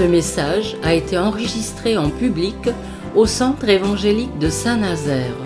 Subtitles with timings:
[0.00, 2.56] Ce message a été enregistré en public
[3.14, 5.36] au Centre évangélique de Saint-Nazaire.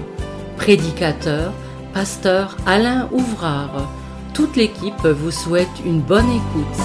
[0.57, 1.53] Prédicateur,
[1.93, 3.93] pasteur Alain Ouvrard.
[4.33, 6.79] Toute l'équipe vous souhaite une bonne écoute.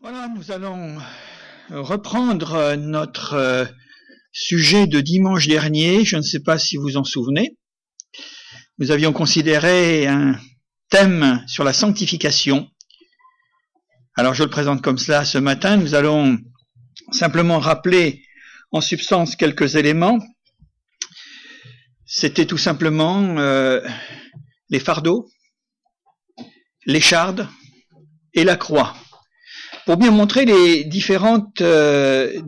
[0.00, 0.96] Voilà, nous allons
[1.70, 3.64] reprendre notre euh,
[4.32, 6.04] sujet de dimanche dernier.
[6.04, 7.56] Je ne sais pas si vous en souvenez.
[8.78, 10.38] Nous avions considéré un
[10.90, 12.68] thème sur la sanctification.
[14.16, 15.78] Alors je le présente comme cela ce matin.
[15.78, 16.38] Nous allons
[17.10, 18.22] simplement rappeler
[18.72, 20.18] en substance quelques éléments.
[22.04, 23.80] C'était tout simplement euh,
[24.68, 25.26] les fardeaux,
[26.84, 27.48] l'écharde
[28.34, 28.94] et la croix.
[29.86, 32.42] Pour bien montrer les différentes euh,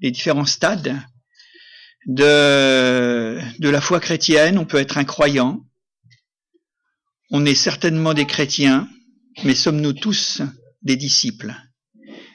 [0.00, 1.00] les différents stades
[2.06, 5.64] de, de la foi chrétienne, on peut être un croyant,
[7.30, 8.88] on est certainement des chrétiens,
[9.44, 10.42] mais sommes-nous tous
[10.82, 11.54] des disciples?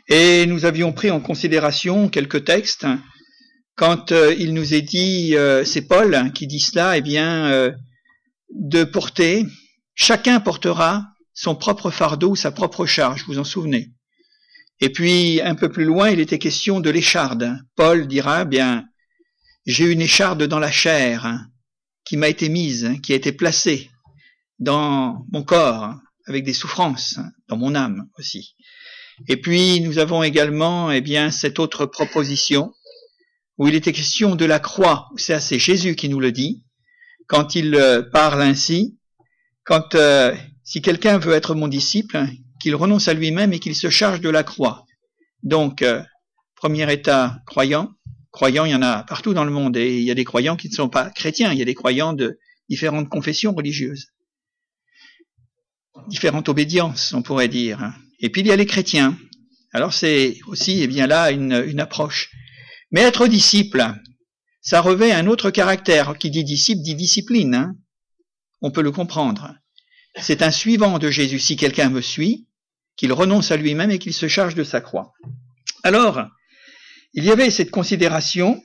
[0.07, 2.85] Et nous avions pris en considération quelques textes.
[3.75, 7.71] Quand euh, il nous est dit, euh, c'est Paul qui dit cela, eh bien, euh,
[8.53, 9.45] de porter,
[9.95, 13.89] chacun portera son propre fardeau, sa propre charge, vous vous en souvenez.
[14.79, 17.57] Et puis, un peu plus loin, il était question de l'écharde.
[17.75, 18.85] Paul dira, eh bien,
[19.65, 21.45] j'ai une écharde dans la chair
[22.03, 23.89] qui m'a été mise, qui a été placée
[24.59, 25.95] dans mon corps,
[26.27, 28.55] avec des souffrances, dans mon âme aussi.
[29.27, 32.73] Et puis nous avons également eh bien cette autre proposition
[33.57, 35.09] où il était question de la croix.
[35.15, 36.63] C'est c'est Jésus qui nous le dit
[37.27, 38.97] quand il euh, parle ainsi.
[39.63, 42.25] Quand euh, si quelqu'un veut être mon disciple,
[42.59, 44.85] qu'il renonce à lui-même et qu'il se charge de la croix.
[45.43, 46.01] Donc euh,
[46.55, 47.91] premier état croyant.
[48.35, 50.57] Croyants, il y en a partout dans le monde et il y a des croyants
[50.57, 51.53] qui ne sont pas chrétiens.
[51.53, 52.37] Il y a des croyants de
[52.67, 54.09] différentes confessions religieuses
[56.07, 57.93] différentes obédiences, on pourrait dire.
[58.19, 59.17] Et puis il y a les chrétiens.
[59.71, 62.29] Alors c'est aussi, eh bien là, une, approche.
[62.91, 63.85] Mais être disciple,
[64.61, 66.17] ça revêt un autre caractère.
[66.17, 67.55] Qui dit disciple dit discipline.
[67.55, 67.75] Hein.
[68.61, 69.55] on peut le comprendre.
[70.19, 71.39] C'est un suivant de Jésus.
[71.39, 72.47] Si quelqu'un me suit,
[72.95, 75.13] qu'il renonce à lui-même et qu'il se charge de sa croix.
[75.83, 76.25] Alors,
[77.15, 78.61] il y avait cette considération,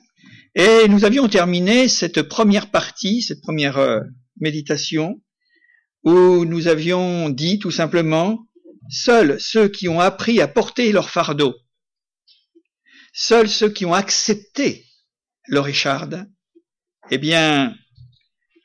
[0.55, 4.01] et nous avions terminé cette première partie, cette première euh,
[4.41, 5.21] méditation,
[6.03, 8.45] où nous avions dit tout simplement,
[8.89, 11.55] seuls ceux qui ont appris à porter leur fardeau,
[13.13, 14.85] seuls ceux qui ont accepté
[15.47, 16.29] leur écharde,
[17.09, 17.73] eh bien,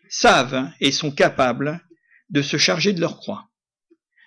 [0.08, 1.80] savent et sont capables
[2.30, 3.48] de se charger de leur croix.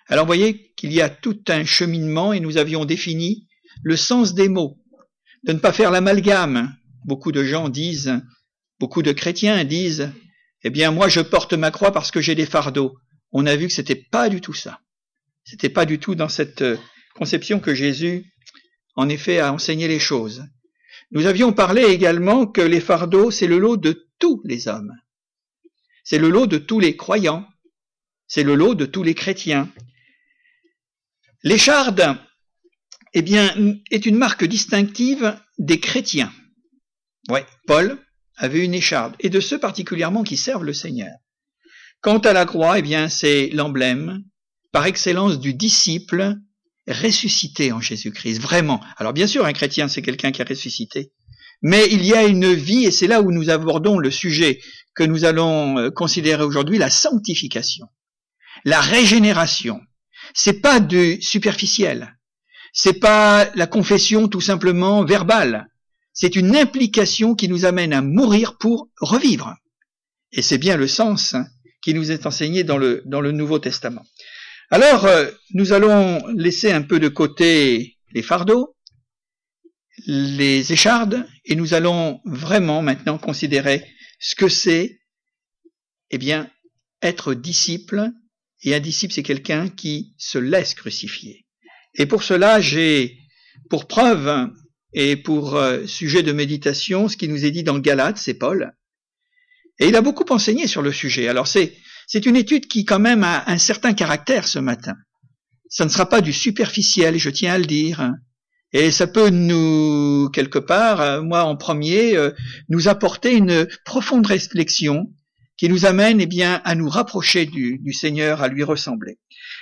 [0.06, 3.46] Alors voyez qu'il y a tout un cheminement et nous avions défini
[3.82, 4.79] le sens des mots,
[5.44, 6.76] de ne pas faire l'amalgame.
[7.04, 8.20] Beaucoup de gens disent,
[8.78, 10.12] beaucoup de chrétiens disent,
[10.62, 12.96] eh bien, moi, je porte ma croix parce que j'ai des fardeaux.
[13.32, 14.80] On a vu que c'était pas du tout ça.
[15.44, 16.76] C'était pas du tout dans cette euh,
[17.14, 18.26] conception que Jésus,
[18.94, 20.44] en effet, a enseigné les choses.
[21.10, 24.92] Nous avions parlé également que les fardeaux, c'est le lot de tous les hommes.
[26.04, 27.46] C'est le lot de tous les croyants.
[28.26, 29.68] C'est le lot de tous les chrétiens.
[31.42, 32.18] L'écharde,
[33.12, 33.54] eh bien,
[33.90, 36.32] est une marque distinctive des chrétiens.
[37.28, 37.98] Ouais, Paul
[38.36, 41.12] avait une écharde, et de ceux particulièrement qui servent le Seigneur.
[42.00, 44.22] Quant à la croix, eh bien, c'est l'emblème
[44.72, 46.36] par excellence du disciple
[46.88, 48.80] ressuscité en Jésus-Christ, vraiment.
[48.96, 51.12] Alors bien sûr, un chrétien, c'est quelqu'un qui a ressuscité,
[51.62, 54.60] mais il y a une vie, et c'est là où nous abordons le sujet
[54.94, 57.86] que nous allons euh, considérer aujourd'hui, la sanctification,
[58.64, 59.80] la régénération.
[60.34, 62.16] C'est pas du superficiel,
[62.72, 65.68] c'est pas la confession tout simplement verbale,
[66.12, 69.56] c'est une implication qui nous amène à mourir pour revivre.
[70.32, 71.34] Et c'est bien le sens
[71.82, 74.04] qui nous est enseigné dans le, dans le Nouveau Testament.
[74.70, 78.76] Alors, euh, nous allons laisser un peu de côté les fardeaux,
[80.06, 83.86] les échardes, et nous allons vraiment maintenant considérer
[84.18, 85.00] ce que c'est,
[86.10, 86.50] eh bien,
[87.02, 88.10] être disciple,
[88.62, 91.46] et un disciple, c'est quelqu'un qui se laisse crucifier.
[91.94, 93.18] Et pour cela, j'ai
[93.68, 94.50] pour preuve
[94.92, 98.72] et pour euh, sujet de méditation ce qui nous est dit dans Galate, c'est Paul.
[99.78, 101.28] Et il a beaucoup enseigné sur le sujet.
[101.28, 101.74] Alors c'est,
[102.06, 104.94] c'est une étude qui quand même a un certain caractère ce matin.
[105.68, 108.12] Ça ne sera pas du superficiel, je tiens à le dire.
[108.72, 112.30] Et ça peut nous, quelque part, euh, moi en premier, euh,
[112.68, 115.12] nous apporter une profonde réflexion
[115.56, 119.18] qui nous amène eh bien, à nous rapprocher du, Seigneur, à lui ressembler.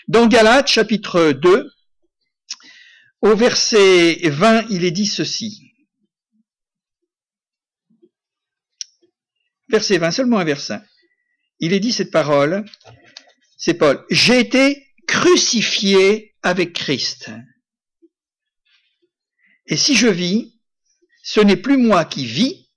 [0.07, 1.69] Dans Galates chapitre 2,
[3.21, 5.69] au verset 20, il est dit ceci.
[9.69, 10.81] verset 20, seulement un verset.
[11.61, 12.65] Il est dit cette parole,
[13.57, 17.31] c'est Paul, j'ai été crucifié avec Christ.
[19.67, 20.55] Et si je vis,
[21.23, 22.71] ce n'est plus moi qui vis,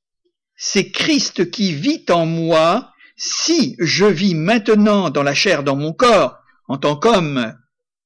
[0.56, 2.94] c'est Christ qui vit en moi.
[3.16, 6.38] Si je vis maintenant dans la chair, dans mon corps,
[6.68, 7.56] en tant qu'homme,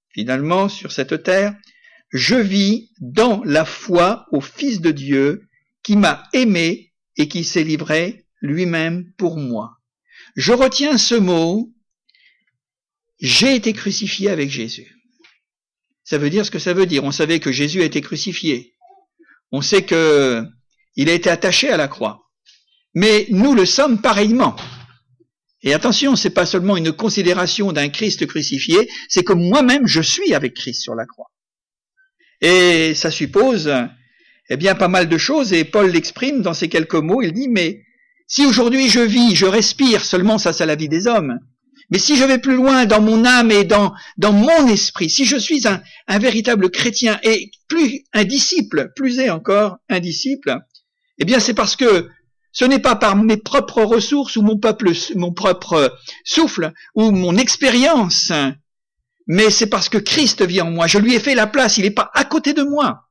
[0.09, 1.55] finalement, sur cette terre,
[2.09, 5.47] je vis dans la foi au Fils de Dieu
[5.83, 9.77] qui m'a aimé et qui s'est livré lui-même pour moi.
[10.35, 11.73] Je retiens ce mot,
[13.19, 14.95] j'ai été crucifié avec Jésus.
[16.03, 17.03] Ça veut dire ce que ça veut dire.
[17.03, 18.75] On savait que Jésus a été crucifié.
[19.51, 20.43] On sait que
[20.95, 22.29] il a été attaché à la croix.
[22.93, 24.55] Mais nous le sommes pareillement.
[25.61, 30.33] Et attention, c'est pas seulement une considération d'un Christ crucifié, c'est que moi-même je suis
[30.33, 31.31] avec Christ sur la croix.
[32.45, 33.73] Et ça suppose,
[34.51, 37.47] eh bien, pas mal de choses, et Paul l'exprime dans ces quelques mots, il dit,
[37.49, 37.81] mais
[38.27, 41.39] si aujourd'hui je vis, je respire, seulement ça c'est la vie des hommes,
[41.89, 45.25] mais si je vais plus loin dans mon âme et dans, dans mon esprit, si
[45.25, 50.59] je suis un, véritable chrétien et plus un disciple, plus est encore un disciple,
[51.17, 52.09] eh bien c'est parce que
[52.51, 57.37] ce n'est pas par mes propres ressources ou mon peuple, mon propre souffle ou mon
[57.37, 58.31] expérience,
[59.27, 60.87] mais c'est parce que Christ vit en moi.
[60.87, 61.77] Je lui ai fait la place.
[61.77, 63.05] Il n'est pas à côté de moi,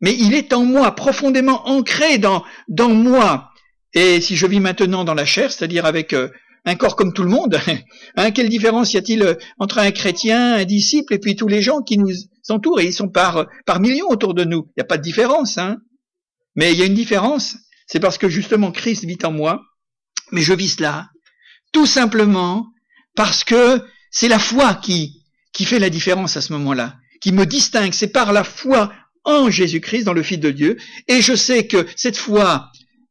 [0.00, 3.50] mais il est en moi, profondément ancré dans, dans moi.
[3.92, 6.28] Et si je vis maintenant dans la chair, c'est-à-dire avec euh,
[6.64, 7.58] un corps comme tout le monde.
[8.16, 11.62] Hein, quelle différence y a-t-il euh, entre un chrétien, un disciple et puis tous les
[11.62, 12.12] gens qui nous
[12.48, 12.80] entourent?
[12.80, 14.66] Et ils sont par, par millions autour de nous.
[14.70, 15.58] Il n'y a pas de différence.
[15.58, 15.78] Hein.
[16.56, 17.56] Mais il y a une différence.
[17.86, 19.62] C'est parce que justement Christ vit en moi.
[20.32, 21.08] Mais je vis cela
[21.72, 22.66] tout simplement
[23.16, 27.46] parce que c'est la foi qui, qui fait la différence à ce moment-là, qui me
[27.46, 27.92] distingue.
[27.92, 28.92] C'est par la foi
[29.24, 30.76] en Jésus-Christ, dans le Fils de Dieu.
[31.08, 32.70] Et je sais que cette foi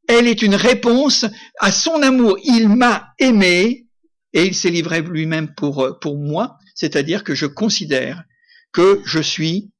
[0.09, 1.25] elle est une réponse
[1.59, 2.37] à son amour.
[2.43, 3.85] Il m'a aimé
[4.33, 8.23] et il s'est livré lui-même pour, euh, pour moi, c'est-à-dire que je considère
[8.73, 9.71] que je suis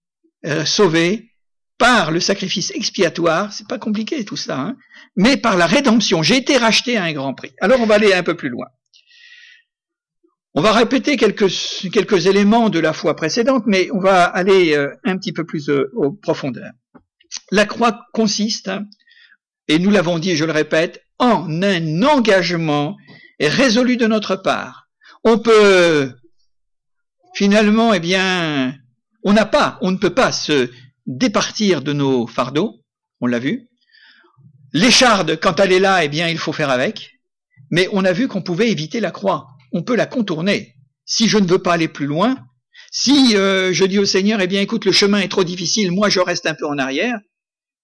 [0.45, 1.31] euh, sauvé
[1.79, 4.77] par le sacrifice expiatoire, c'est pas compliqué tout ça, hein,
[5.15, 6.21] mais par la rédemption.
[6.21, 7.51] J'ai été racheté à un grand prix.
[7.59, 8.67] Alors on va aller un peu plus loin.
[10.55, 11.51] On va répéter quelques,
[11.91, 15.69] quelques éléments de la foi précédente, mais on va aller euh, un petit peu plus
[15.69, 16.71] au profondeur.
[17.51, 18.71] La croix consiste
[19.69, 22.97] et nous l'avons dit, je le répète, en un engagement
[23.39, 24.89] résolu de notre part.
[25.23, 26.11] On peut
[27.35, 28.75] finalement, eh bien,
[29.23, 30.71] on n'a pas, on ne peut pas se
[31.05, 32.83] départir de nos fardeaux,
[33.21, 33.67] on l'a vu.
[34.73, 37.19] L'écharde, quand elle est là, eh bien, il faut faire avec.
[37.69, 39.49] Mais on a vu qu'on pouvait éviter la croix.
[39.71, 40.75] On peut la contourner.
[41.05, 42.37] Si je ne veux pas aller plus loin,
[42.91, 46.09] si euh, je dis au Seigneur, eh bien, écoute, le chemin est trop difficile, moi
[46.09, 47.19] je reste un peu en arrière,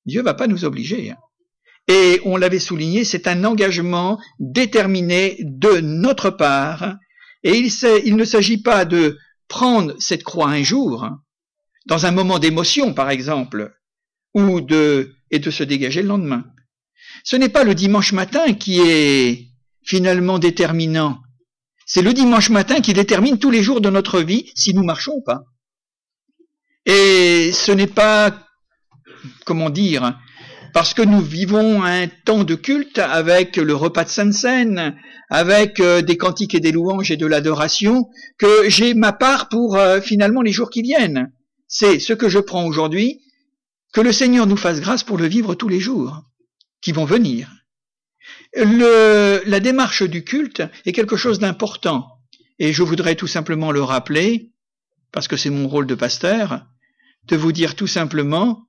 [0.06, 1.12] Dieu va pas nous obliger.
[1.12, 1.18] Hein.
[1.88, 6.96] Et on l'avait souligné, c'est un engagement déterminé de notre part.
[7.44, 7.72] Et il,
[8.06, 9.18] il ne s'agit pas de
[9.48, 11.08] prendre cette croix un jour,
[11.86, 13.72] dans un moment d'émotion par exemple,
[14.34, 16.46] ou de, et de se dégager le lendemain.
[17.24, 19.48] Ce n'est pas le dimanche matin qui est
[19.84, 21.20] finalement déterminant.
[21.86, 25.14] C'est le dimanche matin qui détermine tous les jours de notre vie si nous marchons
[25.18, 25.44] ou pas.
[26.88, 28.48] Et ce n'est pas,
[29.46, 30.20] comment dire,
[30.74, 35.00] parce que nous vivons un temps de culte avec le repas de Sainte Seine,
[35.30, 39.77] avec euh, des cantiques et des louanges et de l'adoration, que j'ai ma part pour
[39.77, 41.32] euh, finalement les jours qui viennent.
[41.68, 43.22] C'est ce que je prends aujourd'hui,
[43.94, 46.24] que le Seigneur nous fasse grâce pour le vivre tous les jours
[46.82, 47.50] qui vont venir.
[48.55, 52.08] La démarche du culte est quelque chose d'important,
[52.60, 54.51] et je voudrais tout simplement le rappeler,
[55.12, 56.65] parce que c'est mon rôle de pasteur,
[57.25, 58.67] de vous dire tout simplement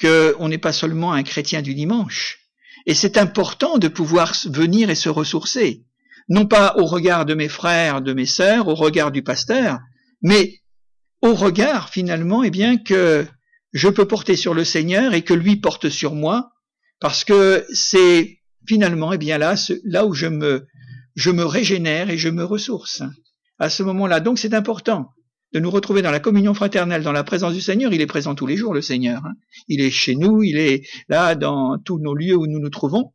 [0.00, 2.38] qu'on n'est pas seulement un chrétien du dimanche.
[2.86, 5.84] Et c'est important de pouvoir venir et se ressourcer,
[6.28, 9.78] non pas au regard de mes frères, de mes sœurs, au regard du pasteur,
[10.20, 10.58] mais
[11.20, 13.26] au regard finalement, eh bien que
[13.72, 16.52] je peux porter sur le Seigneur et que lui porte sur moi,
[17.00, 19.54] parce que c'est finalement, eh bien là,
[19.84, 23.02] là où je me, régénère et je me ressource.
[23.58, 25.10] À ce moment-là, donc c'est important
[25.52, 27.92] de nous retrouver dans la communion fraternelle, dans la présence du Seigneur.
[27.92, 29.24] Il est présent tous les jours, le Seigneur.
[29.24, 29.34] Hein.
[29.68, 33.12] Il est chez nous, il est là dans tous nos lieux où nous nous trouvons.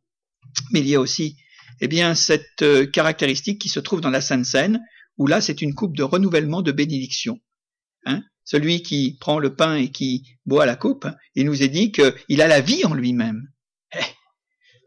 [0.72, 1.36] Mais il y a aussi,
[1.80, 4.80] eh bien, cette euh, caractéristique qui se trouve dans la Sainte Seine,
[5.16, 7.40] où là, c'est une coupe de renouvellement de bénédiction.
[8.06, 8.22] Hein.
[8.44, 12.40] Celui qui prend le pain et qui boit la coupe, il nous est dit qu'il
[12.40, 13.48] a la vie en lui-même.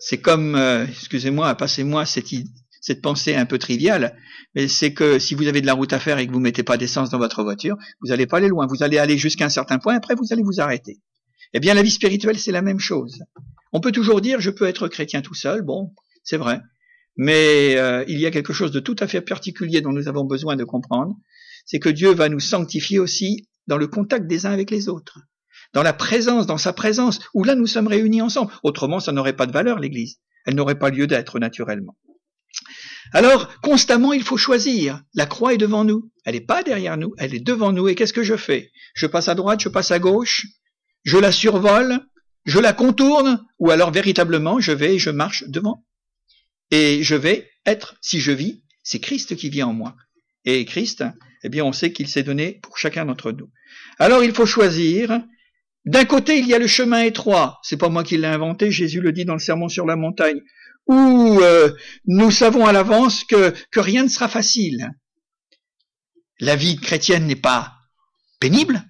[0.03, 4.17] C'est comme, euh, excusez-moi, passez-moi cette, pensée un peu triviale,
[4.55, 6.63] mais c'est que si vous avez de la route à faire et que vous mettez
[6.63, 8.65] pas d'essence dans votre voiture, vous n'allez pas aller loin.
[8.65, 10.99] Vous allez aller jusqu'à un certain point, après vous allez vous arrêter.
[11.53, 13.19] Eh bien, la vie spirituelle, c'est la même chose.
[13.73, 15.93] On peut toujours dire, je peux être chrétien tout seul, bon,
[16.23, 16.61] c'est vrai.
[17.15, 20.25] mais euh, il y a quelque chose de tout à fait particulier dont nous avons
[20.25, 21.15] besoin de comprendre,
[21.67, 25.19] c'est que Dieu va nous sanctifier aussi dans le contact des uns avec les autres,
[25.73, 28.51] dans la présence, dans sa présence, où là nous sommes réunis ensemble.
[28.63, 30.19] Autrement, ça n'aurait pas de valeur, l'Église.
[30.45, 31.97] Elle n'aurait pas lieu d'être naturellement.
[33.13, 35.01] Alors, constamment, il faut choisir.
[35.13, 36.11] La croix est devant nous.
[36.25, 37.87] Elle n'est pas derrière nous, elle est devant nous.
[37.87, 38.71] Et qu'est-ce que je fais?
[38.93, 40.45] Je passe à droite, je passe à gauche,
[41.03, 41.99] je la survole,
[42.45, 45.85] je la contourne, ou alors véritablement, je vais et je marche devant.
[46.69, 49.95] Et je vais être, si je vis, c'est Christ qui vit en moi.
[50.45, 51.03] Et Christ,
[51.43, 53.49] eh bien, on sait qu'il s'est donné pour chacun d'entre nous.
[53.99, 55.21] Alors, il faut choisir.
[55.85, 57.59] D'un côté, il y a le chemin étroit.
[57.63, 58.71] C'est pas moi qui l'ai inventé.
[58.71, 60.39] Jésus le dit dans le Sermon sur la montagne,
[60.87, 61.71] où euh,
[62.05, 64.91] nous savons à l'avance que, rien ne sera facile.
[66.39, 67.73] La vie chrétienne n'est pas
[68.39, 68.83] pénible,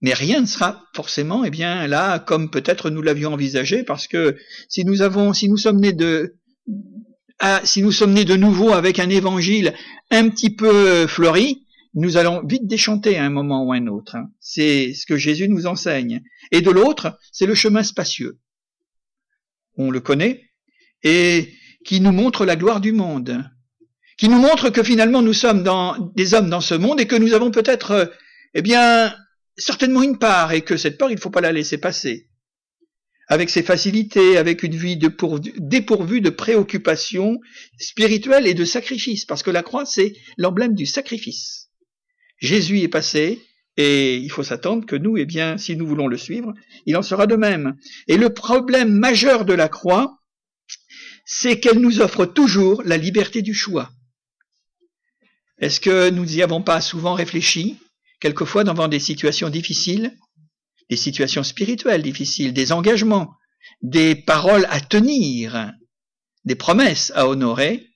[0.00, 4.36] mais rien ne sera forcément, eh bien, là, comme peut-être nous l'avions envisagé, parce que
[4.68, 6.36] si nous sommes nés de,
[7.64, 9.74] si nous sommes nés de nouveau avec un évangile
[10.10, 11.65] un petit peu fleuri,
[11.96, 14.16] nous allons vite déchanter à un moment ou à un autre.
[14.38, 16.22] C'est ce que Jésus nous enseigne.
[16.52, 18.38] Et de l'autre, c'est le chemin spacieux.
[19.76, 20.44] On le connaît,
[21.02, 21.52] et
[21.84, 23.44] qui nous montre la gloire du monde,
[24.18, 25.64] qui nous montre que finalement nous sommes
[26.14, 28.12] des hommes dans ce monde et que nous avons peut-être,
[28.54, 29.14] eh bien,
[29.56, 32.28] certainement une part et que cette part, il ne faut pas la laisser passer
[33.28, 37.40] avec ses facilités, avec une vie dépourvue de préoccupations
[37.78, 41.65] spirituelles et de sacrifices, parce que la croix, c'est l'emblème du sacrifice.
[42.38, 43.40] Jésus est passé,
[43.76, 46.54] et il faut s'attendre que nous, eh bien, si nous voulons le suivre,
[46.86, 47.76] il en sera de même.
[48.08, 50.18] Et le problème majeur de la croix,
[51.24, 53.90] c'est qu'elle nous offre toujours la liberté du choix.
[55.58, 57.78] Est-ce que nous n'y avons pas souvent réfléchi,
[58.20, 60.16] quelquefois devant des situations difficiles,
[60.88, 63.34] des situations spirituelles difficiles, des engagements,
[63.82, 65.72] des paroles à tenir,
[66.44, 67.86] des promesses à honorer,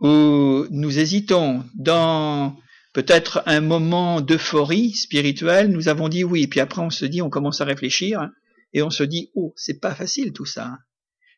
[0.00, 2.56] où nous hésitons dans
[2.92, 7.30] peut-être un moment d'euphorie spirituelle, nous avons dit oui, puis après on se dit, on
[7.30, 8.28] commence à réfléchir,
[8.72, 10.78] et on se dit, oh, c'est pas facile tout ça.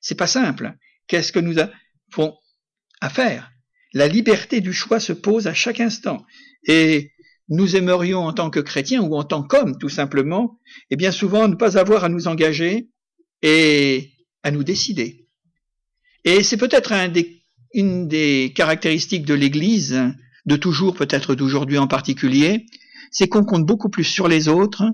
[0.00, 0.74] C'est pas simple.
[1.06, 2.36] Qu'est-ce que nous avons
[3.00, 3.50] à faire?
[3.92, 6.24] La liberté du choix se pose à chaque instant.
[6.66, 7.12] Et
[7.48, 10.58] nous aimerions en tant que chrétiens ou en tant qu'hommes tout simplement,
[10.90, 12.88] et bien souvent ne pas avoir à nous engager
[13.42, 15.28] et à nous décider.
[16.24, 16.92] Et c'est peut-être
[17.74, 20.00] une des caractéristiques de l'Église,
[20.46, 22.66] de toujours, peut-être d'aujourd'hui en particulier,
[23.10, 24.84] c'est qu'on compte beaucoup plus sur les autres,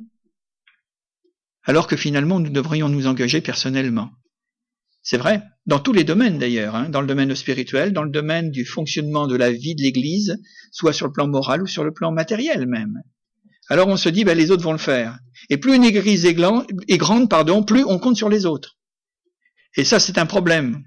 [1.64, 4.10] alors que finalement nous devrions nous engager personnellement.
[5.02, 8.50] C'est vrai, dans tous les domaines d'ailleurs, hein, dans le domaine spirituel, dans le domaine
[8.50, 10.38] du fonctionnement de la vie de l'Église,
[10.72, 13.00] soit sur le plan moral ou sur le plan matériel même.
[13.70, 15.18] Alors on se dit, ben, les autres vont le faire.
[15.48, 16.36] Et plus une Église est,
[16.88, 18.76] est grande, pardon, plus on compte sur les autres.
[19.76, 20.82] Et ça, c'est un problème.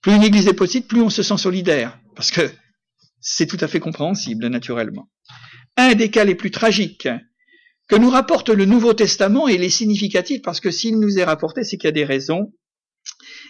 [0.00, 2.50] Plus une Église est petite, plus on se sent solidaire, parce que
[3.30, 5.10] c'est tout à fait compréhensible, naturellement.
[5.76, 7.08] Un des cas les plus tragiques
[7.86, 11.24] que nous rapporte le Nouveau Testament, et il est significatif parce que s'il nous est
[11.24, 12.54] rapporté, c'est qu'il y a des raisons,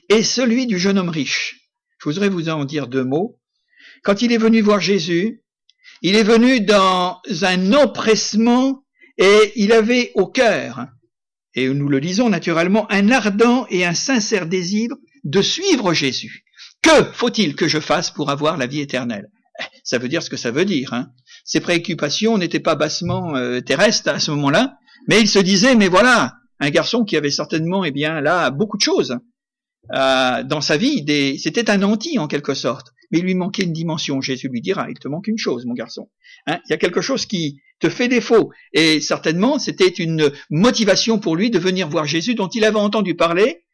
[0.09, 1.71] et celui du jeune homme riche.
[2.01, 3.41] Je voudrais vous en dire deux mots.
[4.03, 5.43] Quand il est venu voir Jésus,
[6.03, 8.85] il est venu dans un empressement
[9.17, 10.87] et il avait au cœur,
[11.55, 14.89] et nous le disons naturellement, un ardent et un sincère désir
[15.25, 16.45] de suivre Jésus.
[16.83, 19.29] Que faut-il que je fasse pour avoir la vie éternelle?
[19.85, 20.93] Ça veut dire ce que ça veut dire.
[20.93, 21.11] Hein.
[21.45, 24.77] Ses préoccupations n'étaient pas bassement euh, terrestres à ce moment-là,
[25.09, 28.77] mais il se disait, mais voilà, un garçon qui avait certainement, eh bien, là, beaucoup
[28.77, 29.19] de choses.
[29.95, 31.39] Euh, dans sa vie, des...
[31.39, 34.21] c'était un anti en quelque sorte, mais il lui manquait une dimension.
[34.21, 36.11] Jésus lui dira, il te manque une chose, mon garçon.
[36.47, 38.51] Hein il y a quelque chose qui te fait défaut.
[38.73, 43.15] Et certainement, c'était une motivation pour lui de venir voir Jésus dont il avait entendu
[43.15, 43.65] parler.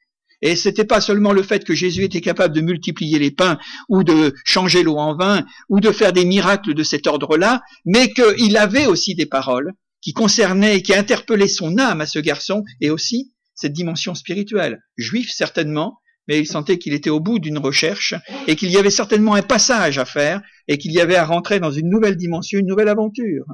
[0.44, 3.58] Et c'était pas seulement le fait que Jésus était capable de multiplier les pains
[3.88, 8.12] ou de changer l'eau en vin ou de faire des miracles de cet ordre-là, mais
[8.12, 9.72] qu'il avait aussi des paroles
[10.02, 14.80] qui concernaient, qui interpellaient son âme à ce garçon et aussi cette dimension spirituelle.
[14.98, 15.98] Juif certainement,
[16.28, 18.14] mais il sentait qu'il était au bout d'une recherche
[18.46, 21.58] et qu'il y avait certainement un passage à faire et qu'il y avait à rentrer
[21.58, 23.46] dans une nouvelle dimension, une nouvelle aventure.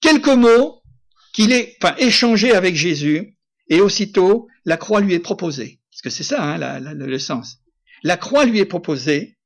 [0.00, 0.80] Quelques mots
[1.34, 3.36] qu'il ait enfin, échangé avec Jésus
[3.72, 5.80] et aussitôt la croix lui est proposée.
[5.90, 7.58] Parce que c'est ça hein, le sens.
[8.02, 9.38] La croix lui est proposée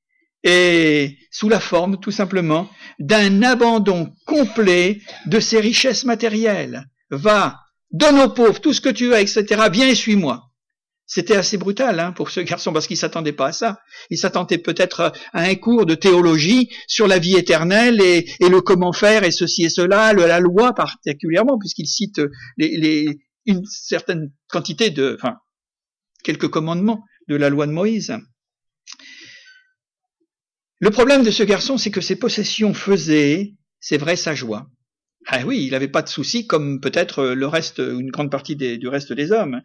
[0.43, 2.69] et sous la forme tout simplement
[2.99, 6.87] d'un abandon complet de ses richesses matérielles.
[7.11, 7.61] Va,
[7.93, 9.45] donne aux pauvres tout ce que tu as, etc.
[9.71, 10.43] Viens et suis-moi.
[11.09, 13.79] C'était assez brutal hein, pour ce garçon parce qu'il s'attendait pas à ça.
[14.11, 18.93] Il s'attendait peut-être à un cours de théologie sur la vie éternelle et, le comment
[18.93, 22.21] faire et ceci et cela, la loi particulièrement puisqu'il cite
[22.57, 25.37] les, une certaine quantité de, enfin,
[26.23, 28.17] quelques commandements de la loi de Moïse.
[30.79, 34.67] Le problème de ce garçon, c'est que ses possessions faisaient, c'est vrai, sa joie.
[35.27, 38.89] Ah oui, il n'avait pas de soucis comme peut-être le reste, une grande partie du
[38.89, 39.61] reste des hommes.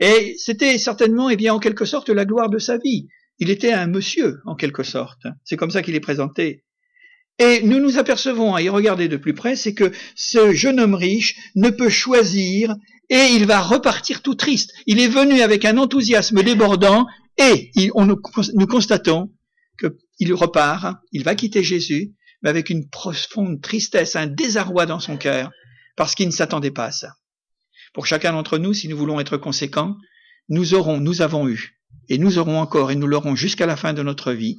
[0.00, 3.08] Et c'était certainement, eh bien, en quelque sorte, la gloire de sa vie.
[3.38, 5.26] Il était un monsieur, en quelque sorte.
[5.44, 6.64] C'est comme ça qu'il est présenté.
[7.38, 10.94] Et nous nous apercevons, à y regarder de plus près, c'est que ce jeune homme
[10.94, 12.74] riche ne peut choisir
[13.10, 14.72] et il va repartir tout triste.
[14.86, 17.06] Il est venu avec un enthousiasme débordant
[17.38, 19.32] et nous, constatons
[19.78, 25.16] qu'il repart, il va quitter Jésus, mais avec une profonde tristesse, un désarroi dans son
[25.16, 25.50] cœur,
[25.96, 27.14] parce qu'il ne s'attendait pas à ça.
[27.94, 29.96] Pour chacun d'entre nous, si nous voulons être conséquents,
[30.48, 33.92] nous aurons, nous avons eu, et nous aurons encore, et nous l'aurons jusqu'à la fin
[33.92, 34.58] de notre vie,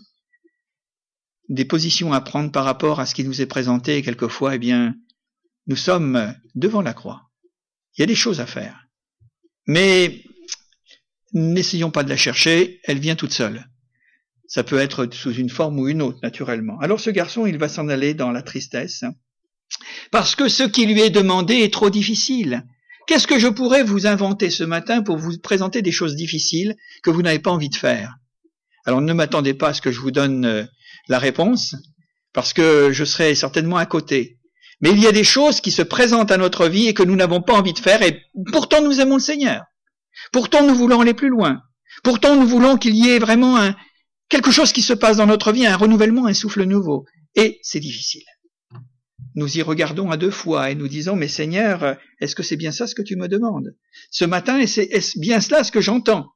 [1.50, 4.60] des positions à prendre par rapport à ce qui nous est présenté, et quelquefois, eh
[4.60, 4.96] bien,
[5.68, 7.29] nous sommes devant la croix.
[7.96, 8.88] Il y a des choses à faire.
[9.68, 10.24] Mais
[11.34, 13.70] n'essayons pas de la chercher, elle vient toute seule.
[14.48, 16.80] Ça peut être sous une forme ou une autre, naturellement.
[16.80, 19.04] Alors ce garçon, il va s'en aller dans la tristesse,
[20.12, 22.66] parce que ce qui lui est demandé est trop difficile.
[23.06, 27.10] Qu'est-ce que je pourrais vous inventer ce matin pour vous présenter des choses difficiles que
[27.10, 28.16] vous n'avez pas envie de faire?
[28.86, 30.66] Alors ne m'attendez pas à ce que je vous donne euh,
[31.08, 31.76] la réponse,
[32.34, 34.39] parce que je serai certainement à côté.
[34.82, 37.16] Mais il y a des choses qui se présentent à notre vie et que nous
[37.16, 38.22] n'avons pas envie de faire, et
[38.52, 39.64] pourtant nous aimons le Seigneur.
[40.32, 41.62] Pourtant nous voulons aller plus loin.
[42.04, 43.74] Pourtant nous voulons qu'il y ait vraiment
[44.30, 47.06] quelque chose qui se passe dans notre vie, un renouvellement, un souffle nouveau.
[47.36, 48.24] Et c'est difficile
[49.36, 52.72] nous y regardons à deux fois et nous disons, mais Seigneur, est-ce que c'est bien
[52.72, 53.76] ça ce que tu me demandes?
[54.12, 56.28] Ce matin, est-ce bien cela ce que j'entends?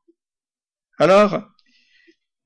[0.98, 1.44] Alors,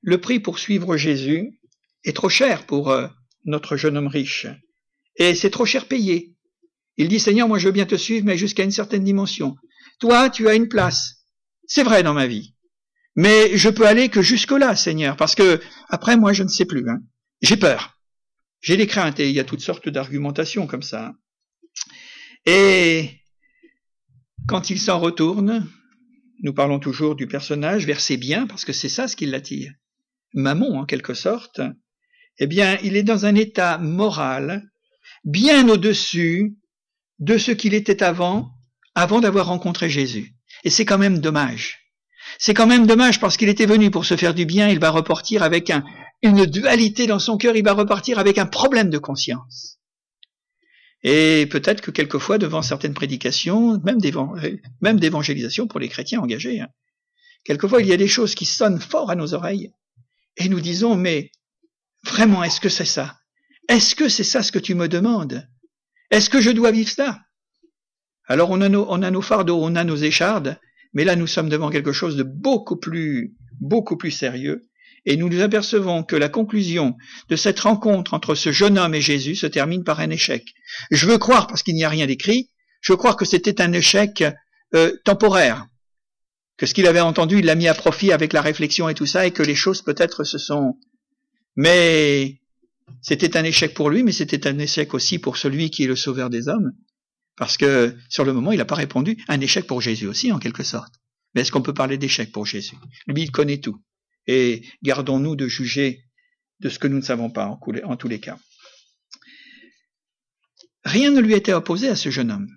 [0.00, 1.60] le prix pour suivre Jésus
[2.04, 3.08] est trop cher pour euh,
[3.44, 4.46] notre jeune homme riche.
[5.18, 6.34] Et c'est trop cher payé.
[6.96, 9.56] Il dit, Seigneur, moi je veux bien te suivre, mais jusqu'à une certaine dimension.
[10.00, 11.26] Toi, tu as une place.
[11.66, 12.54] C'est vrai dans ma vie.
[13.14, 16.88] Mais je peux aller que jusque-là, Seigneur, parce que après, moi, je ne sais plus.
[16.88, 17.00] Hein.
[17.42, 17.98] J'ai peur.
[18.60, 21.14] J'ai des craintes et il y a toutes sortes d'argumentations comme ça.
[22.46, 23.10] Et
[24.46, 25.68] quand il s'en retourne,
[26.42, 29.72] nous parlons toujours du personnage vers ses biens parce que c'est ça ce qui l'attire.
[30.34, 31.60] Mammon, en quelque sorte,
[32.38, 34.62] eh bien, il est dans un état moral
[35.24, 36.56] bien au-dessus
[37.18, 38.50] de ce qu'il était avant,
[38.94, 40.34] avant d'avoir rencontré Jésus.
[40.64, 41.78] Et c'est quand même dommage.
[42.38, 44.90] C'est quand même dommage parce qu'il était venu pour se faire du bien, il va
[44.90, 45.84] repartir avec un,
[46.22, 49.78] une dualité dans son cœur, il va repartir avec un problème de conscience.
[51.02, 56.68] Et peut-être que quelquefois, devant certaines prédications, même d'évangélisation pour les chrétiens engagés, hein,
[57.44, 59.72] quelquefois il y a des choses qui sonnent fort à nos oreilles,
[60.36, 61.30] et nous disons, mais
[62.04, 63.17] vraiment, est-ce que c'est ça?
[63.68, 65.46] Est-ce que c'est ça ce que tu me demandes?
[66.10, 67.20] Est-ce que je dois vivre ça?
[68.26, 70.58] Alors on a, nos, fardeaux, on a nos échardes,
[70.92, 74.62] mais là nous sommes devant quelque chose de beaucoup plus, beaucoup plus sérieux,
[75.06, 76.96] et nous nous apercevons que la conclusion
[77.28, 80.44] de cette rencontre entre ce jeune homme et Jésus se termine par un échec.
[80.90, 82.50] Je veux croire, parce qu'il n'y a rien d'écrit,
[82.82, 84.24] je veux croire que c'était un échec
[84.74, 85.66] euh, temporaire,
[86.58, 89.06] que ce qu'il avait entendu, il l'a mis à profit avec la réflexion et tout
[89.06, 90.74] ça, et que les choses peut-être se sont...
[91.56, 92.40] Mais
[93.02, 95.96] c'était un échec pour lui, mais c'était un échec aussi pour celui qui est le
[95.96, 96.72] sauveur des hommes,
[97.36, 99.16] parce que sur le moment, il n'a pas répondu.
[99.28, 100.94] Un échec pour Jésus aussi, en quelque sorte.
[101.34, 102.76] Mais est-ce qu'on peut parler d'échec pour Jésus?
[103.06, 103.80] Lui, il connaît tout
[104.28, 106.04] et gardons-nous de juger
[106.60, 108.38] de ce que nous ne savons pas en, tous les cas.
[110.84, 112.48] Rien ne lui était opposé à ce jeune homme.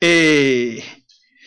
[0.00, 0.82] Et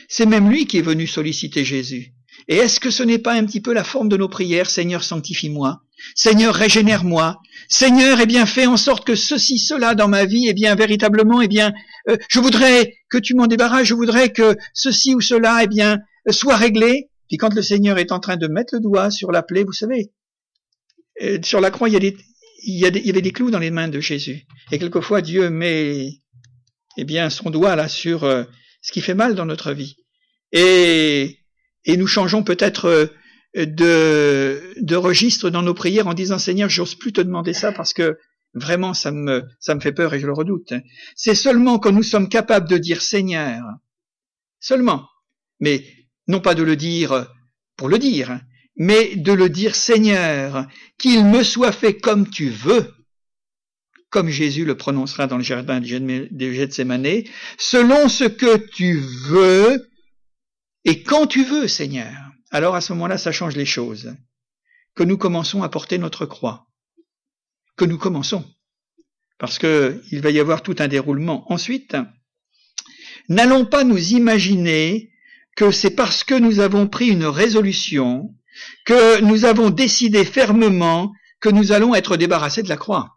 [0.07, 2.13] c'est même lui qui est venu solliciter Jésus.
[2.47, 5.03] Et est-ce que ce n'est pas un petit peu la forme de nos prières, Seigneur,
[5.03, 5.81] sanctifie-moi,
[6.15, 10.53] Seigneur, régénère-moi, Seigneur, eh bien, fais en sorte que ceci, cela dans ma vie, eh
[10.53, 11.73] bien, véritablement, eh bien,
[12.09, 15.99] euh, je voudrais que tu m'en débarrasses, je voudrais que ceci ou cela, eh bien,
[16.29, 17.09] soit réglé.
[17.27, 19.73] Puis quand le Seigneur est en train de mettre le doigt sur la plaie, vous
[19.73, 20.11] savez,
[21.21, 24.45] euh, sur la croix, il y, des, avait des clous dans les mains de Jésus.
[24.71, 26.09] Et quelquefois, Dieu met
[26.97, 28.43] eh bien, son doigt là sur euh,
[28.81, 29.97] ce qui fait mal dans notre vie.
[30.51, 31.39] Et,
[31.85, 33.11] et nous changeons peut-être
[33.55, 37.93] de, de registre dans nos prières en disant Seigneur, j'ose plus te demander ça parce
[37.93, 38.17] que
[38.53, 40.73] vraiment ça me, ça me fait peur et je le redoute.
[41.15, 43.63] C'est seulement quand nous sommes capables de dire Seigneur,
[44.59, 45.07] seulement,
[45.59, 45.83] mais
[46.27, 47.27] non pas de le dire
[47.75, 48.39] pour le dire,
[48.75, 52.91] mais de le dire Seigneur, qu'il me soit fait comme tu veux,
[54.09, 57.23] comme Jésus le prononcera dans le jardin de Gethsemane,
[57.57, 59.89] selon ce que tu veux
[60.85, 62.22] et quand tu veux, Seigneur.
[62.53, 64.15] Alors à ce moment-là, ça change les choses.
[64.95, 66.67] Que nous commençons à porter notre croix.
[67.75, 68.45] Que nous commençons.
[69.39, 71.51] Parce que il va y avoir tout un déroulement.
[71.51, 71.97] Ensuite,
[73.27, 75.11] n'allons pas nous imaginer
[75.55, 78.35] que c'est parce que nous avons pris une résolution,
[78.85, 81.11] que nous avons décidé fermement
[81.41, 83.15] que nous allons être débarrassés de la croix.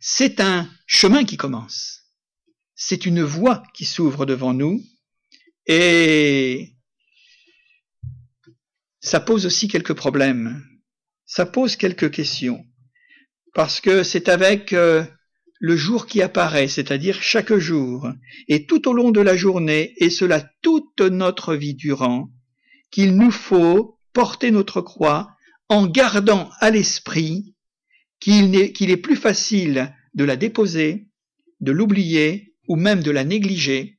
[0.00, 2.00] C'est un chemin qui commence.
[2.74, 4.82] C'est une voie qui s'ouvre devant nous
[5.66, 6.71] et
[9.02, 10.64] ça pose aussi quelques problèmes.
[11.26, 12.64] Ça pose quelques questions.
[13.52, 15.04] Parce que c'est avec euh,
[15.58, 18.08] le jour qui apparaît, c'est-à-dire chaque jour,
[18.48, 22.30] et tout au long de la journée, et cela toute notre vie durant,
[22.90, 25.34] qu'il nous faut porter notre croix
[25.68, 27.56] en gardant à l'esprit
[28.20, 31.08] qu'il est, qu'il est plus facile de la déposer,
[31.60, 33.98] de l'oublier ou même de la négliger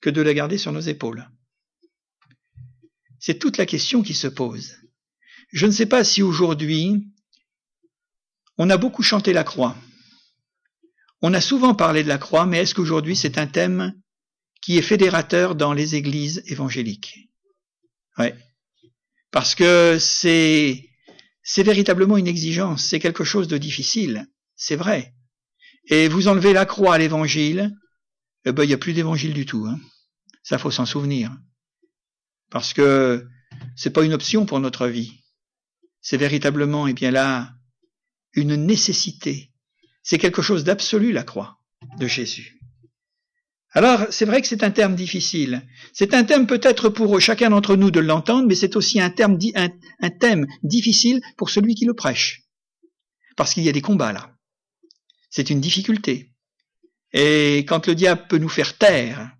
[0.00, 1.28] que de la garder sur nos épaules.
[3.20, 4.76] C'est toute la question qui se pose.
[5.52, 7.08] Je ne sais pas si aujourd'hui,
[8.58, 9.76] on a beaucoup chanté la croix.
[11.20, 13.94] On a souvent parlé de la croix, mais est-ce qu'aujourd'hui c'est un thème
[14.60, 17.30] qui est fédérateur dans les églises évangéliques?
[18.18, 18.36] Ouais.
[19.30, 20.88] Parce que c'est,
[21.42, 25.14] c'est véritablement une exigence, c'est quelque chose de difficile, c'est vrai.
[25.86, 27.74] Et vous enlevez la croix à l'évangile,
[28.44, 29.66] eh ben, il n'y a plus d'évangile du tout.
[29.66, 29.78] Hein.
[30.42, 31.36] Ça, faut s'en souvenir.
[32.50, 33.26] Parce que
[33.76, 35.24] c'est pas une option pour notre vie.
[36.00, 37.52] C'est véritablement, eh bien là,
[38.32, 39.52] une nécessité.
[40.02, 41.58] C'est quelque chose d'absolu, la croix
[41.98, 42.58] de Jésus.
[43.72, 45.62] Alors, c'est vrai que c'est un terme difficile.
[45.92, 50.46] C'est un thème peut-être pour chacun d'entre nous de l'entendre, mais c'est aussi un thème
[50.62, 52.44] difficile pour celui qui le prêche.
[53.36, 54.34] Parce qu'il y a des combats là.
[55.30, 56.32] C'est une difficulté.
[57.12, 59.30] Et quand le diable peut nous faire taire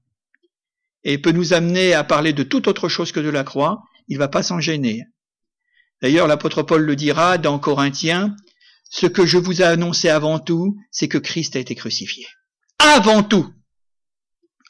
[1.05, 4.19] et peut nous amener à parler de toute autre chose que de la croix, il
[4.19, 5.05] va pas s'en gêner.
[6.03, 8.37] D'ailleurs, l'apôtre Paul le dira dans Corinthiens,
[8.91, 12.27] ce que je vous ai annoncé avant tout, c'est que Christ a été crucifié.
[12.79, 13.53] Avant tout.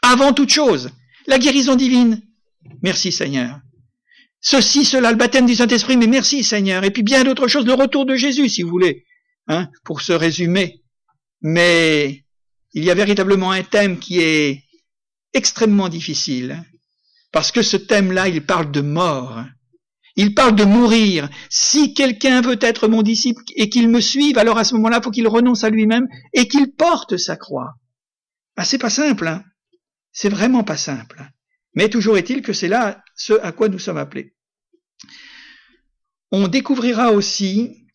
[0.02, 0.90] Avant toute chose.
[1.26, 2.22] La guérison divine.
[2.82, 3.60] Merci Seigneur.
[4.40, 6.84] Ceci, cela, le baptême du Saint-Esprit, mais merci Seigneur.
[6.84, 9.04] Et puis bien d'autres choses, le retour de Jésus, si vous voulez,
[9.48, 10.82] hein, pour se résumer.
[11.42, 12.24] Mais
[12.72, 14.64] il y a véritablement un thème qui est
[15.34, 16.64] extrêmement difficile,
[17.32, 19.44] parce que ce thème-là, il parle de mort.
[20.16, 21.28] Il parle de mourir.
[21.48, 25.04] Si quelqu'un veut être mon disciple et qu'il me suive, alors à ce moment-là, il
[25.04, 27.74] faut qu'il renonce à lui-même et qu'il porte sa croix.
[28.56, 29.44] Ah, c'est pas simple, hein.
[30.10, 31.22] C'est vraiment pas simple.
[31.74, 34.34] Mais toujours est-il que c'est là ce à quoi nous sommes appelés.
[36.32, 37.86] On découvrira aussi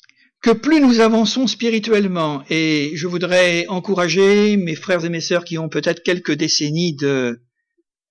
[0.44, 5.58] que plus nous avançons spirituellement, et je voudrais encourager mes frères et mes sœurs qui
[5.58, 7.42] ont peut-être quelques décennies de,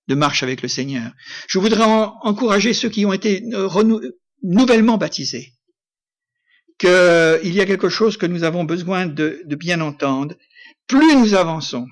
[0.07, 1.11] de marche avec le Seigneur.
[1.47, 3.43] Je voudrais encourager ceux qui ont été
[4.41, 5.53] nouvellement baptisés.
[6.79, 10.35] Qu'il y a quelque chose que nous avons besoin de bien entendre.
[10.87, 11.85] Plus nous avançons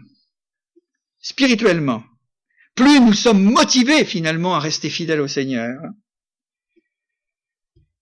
[1.19, 2.03] spirituellement,
[2.73, 5.77] plus nous sommes motivés finalement à rester fidèles au Seigneur.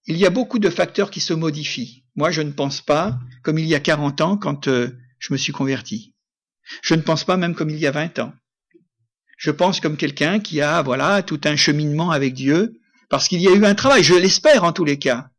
[0.10, 2.04] Il y a beaucoup de facteurs qui se modifient.
[2.16, 5.38] Moi, je ne pense pas comme il y a 40 ans quand euh, je me
[5.38, 6.14] suis converti.
[6.82, 8.34] Je ne pense pas même comme il y a 20 ans
[9.40, 12.78] je pense comme quelqu'un qui a, voilà, tout un cheminement avec Dieu,
[13.10, 15.30] parce qu'il y a eu un travail, je l'espère en tous les cas.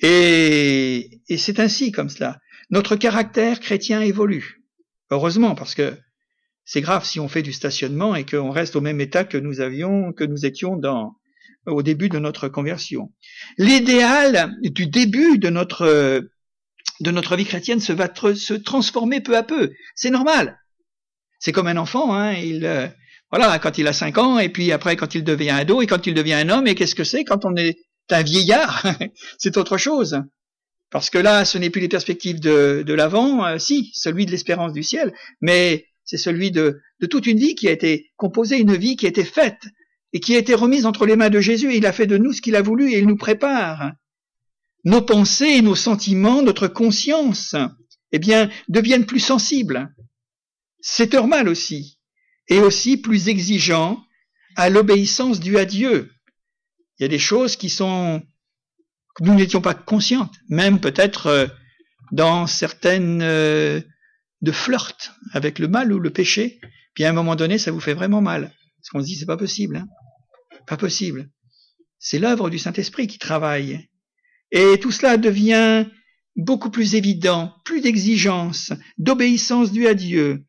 [0.00, 2.38] Et, et c'est ainsi comme cela.
[2.68, 4.62] Notre caractère chrétien évolue.
[5.10, 5.96] Heureusement, parce que
[6.66, 9.60] c'est grave si on fait du stationnement et qu'on reste au même état que nous
[9.60, 11.16] avions, que nous étions dans,
[11.66, 13.12] au début de notre conversion.
[13.58, 16.28] L'idéal du début de notre,
[17.00, 19.72] de notre vie chrétienne se va se transformer peu à peu.
[19.94, 20.58] C'est normal.
[21.38, 22.86] C'est comme un enfant, hein, il, euh,
[23.30, 26.06] voilà, quand il a cinq ans, et puis après quand il devient ado, et quand
[26.06, 27.78] il devient un homme, et qu'est-ce que c'est quand on est
[28.10, 28.86] un vieillard?
[29.38, 30.22] C'est autre chose.
[30.90, 34.30] Parce que là, ce n'est plus les perspectives de, de l'avant, euh, si, celui de
[34.30, 38.58] l'espérance du ciel, mais c'est celui de, de toute une vie qui a été composée,
[38.60, 39.62] une vie qui a été faite,
[40.14, 42.16] et qui a été remise entre les mains de Jésus, et il a fait de
[42.16, 43.92] nous ce qu'il a voulu, et il nous prépare.
[44.84, 47.54] Nos pensées, nos sentiments, notre conscience,
[48.12, 49.94] eh bien, deviennent plus sensibles
[50.86, 51.98] c'est normal aussi,
[52.48, 54.04] et aussi plus exigeant
[54.54, 56.12] à l'obéissance due à Dieu.
[56.98, 58.22] Il y a des choses qui sont
[59.16, 61.46] que nous n'étions pas conscientes, même peut-être euh,
[62.12, 63.80] dans certaines euh,
[64.42, 66.60] de flirt avec le mal ou le péché,
[66.92, 68.52] puis à un moment donné, ça vous fait vraiment mal.
[68.76, 69.88] Parce qu'on se dit, c'est pas possible, hein
[70.66, 71.30] pas possible.
[71.98, 73.88] C'est l'œuvre du Saint-Esprit qui travaille.
[74.50, 75.86] Et tout cela devient
[76.36, 80.44] beaucoup plus évident, plus d'exigence, d'obéissance due à Dieu,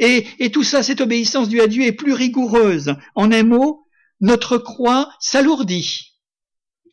[0.00, 2.94] et, tout ça, cette obéissance due à Dieu est plus rigoureuse.
[3.14, 3.86] En un mot,
[4.20, 6.16] notre croix s'alourdit.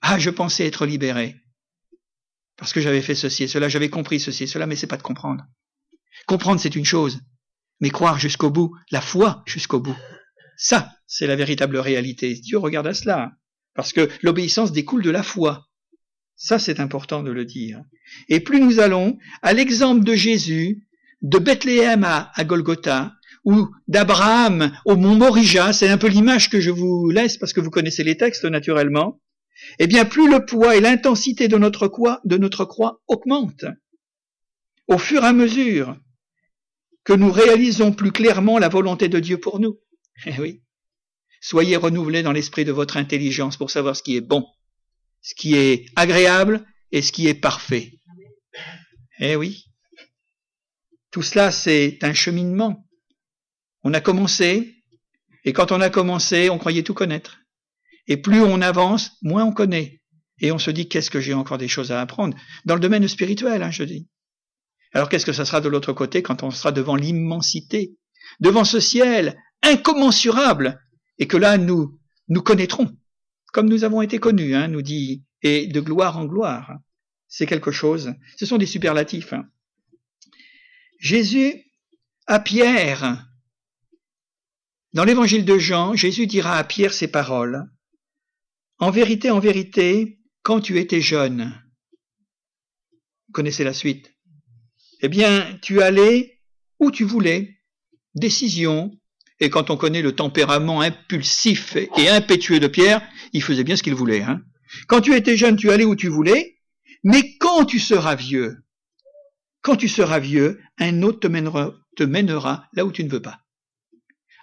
[0.01, 1.37] Ah, je pensais être libéré.
[2.57, 4.97] Parce que j'avais fait ceci et cela, j'avais compris ceci et cela, mais c'est pas
[4.97, 5.45] de comprendre.
[6.27, 7.21] Comprendre, c'est une chose.
[7.79, 9.97] Mais croire jusqu'au bout, la foi jusqu'au bout.
[10.57, 12.33] Ça, c'est la véritable réalité.
[12.33, 13.31] Dieu regarde à cela.
[13.75, 15.67] Parce que l'obéissance découle de la foi.
[16.35, 17.83] Ça, c'est important de le dire.
[18.27, 20.83] Et plus nous allons à l'exemple de Jésus,
[21.21, 23.13] de Bethléem à, Golgotha,
[23.45, 27.61] ou d'Abraham au mont Morija, c'est un peu l'image que je vous laisse parce que
[27.61, 29.21] vous connaissez les textes naturellement,
[29.79, 33.65] eh bien plus le poids et l'intensité de notre croix, de notre croix augmentent.
[34.87, 35.97] Au fur et à mesure
[37.03, 39.79] que nous réalisons plus clairement la volonté de Dieu pour nous.
[40.25, 40.63] Eh oui.
[41.41, 44.45] Soyez renouvelés dans l'esprit de votre intelligence pour savoir ce qui est bon,
[45.21, 47.93] ce qui est agréable et ce qui est parfait.
[49.19, 49.65] Eh oui.
[51.11, 52.87] Tout cela, c'est un cheminement.
[53.83, 54.83] On a commencé,
[55.45, 57.39] et quand on a commencé, on croyait tout connaître.
[58.07, 60.01] Et plus on avance, moins on connaît.
[60.39, 62.37] Et on se dit, qu'est-ce que j'ai encore des choses à apprendre?
[62.65, 64.07] Dans le domaine spirituel, hein, je dis.
[64.93, 67.95] Alors qu'est-ce que ça sera de l'autre côté quand on sera devant l'immensité,
[68.39, 70.81] devant ce ciel incommensurable,
[71.17, 72.95] et que là nous nous connaîtrons,
[73.53, 76.77] comme nous avons été connus, hein, nous dit, et de gloire en gloire.
[77.27, 78.13] C'est quelque chose.
[78.37, 79.33] Ce sont des superlatifs.
[79.33, 79.49] Hein.
[80.99, 81.65] Jésus
[82.25, 83.25] à Pierre,
[84.93, 87.65] dans l'évangile de Jean, Jésus dira à Pierre ces paroles.
[88.79, 91.53] En vérité, en vérité, quand tu étais jeune,
[93.27, 94.13] vous connaissez la suite,
[95.01, 96.39] eh bien, tu allais
[96.79, 97.59] où tu voulais,
[98.15, 98.97] décision,
[99.39, 103.01] et quand on connaît le tempérament impulsif et impétueux de Pierre,
[103.33, 104.23] il faisait bien ce qu'il voulait.
[104.23, 104.41] Hein.
[104.87, 106.57] Quand tu étais jeune, tu allais où tu voulais,
[107.03, 108.57] mais quand tu seras vieux,
[109.61, 113.39] quand tu seras vieux, un autre te mènera, là où tu ne veux pas.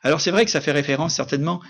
[0.02, 1.62] Alors c'est vrai que ça fait référence certainement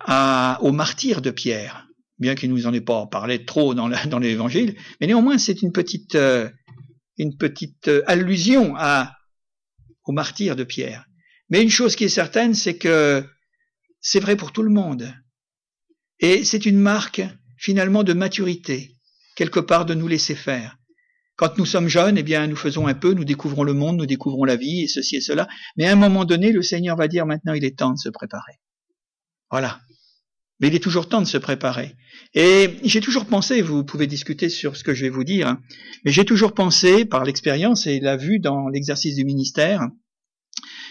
[0.00, 4.76] à, au martyr de Pierre, bien qu'il nous en ait pas parlé trop dans l'évangile,
[5.00, 6.48] mais néanmoins c'est une petite, euh,
[7.18, 9.16] une petite euh, allusion à,
[10.04, 11.06] au martyr de Pierre.
[11.50, 13.24] Mais une chose qui est certaine, c'est que
[14.00, 15.14] c'est vrai pour tout le monde.
[16.20, 17.22] Et c'est une marque
[17.58, 18.96] finalement de maturité,
[19.36, 20.78] quelque part de nous laisser faire.
[21.36, 24.06] Quand nous sommes jeunes, eh bien, nous faisons un peu, nous découvrons le monde, nous
[24.06, 25.48] découvrons la vie, et ceci et cela.
[25.76, 28.08] Mais à un moment donné, le Seigneur va dire maintenant, il est temps de se
[28.08, 28.60] préparer.
[29.50, 29.80] Voilà.
[30.60, 31.96] Mais il est toujours temps de se préparer.
[32.34, 35.60] Et j'ai toujours pensé, vous pouvez discuter sur ce que je vais vous dire, hein,
[36.04, 39.88] mais j'ai toujours pensé, par l'expérience et la vue dans l'exercice du ministère,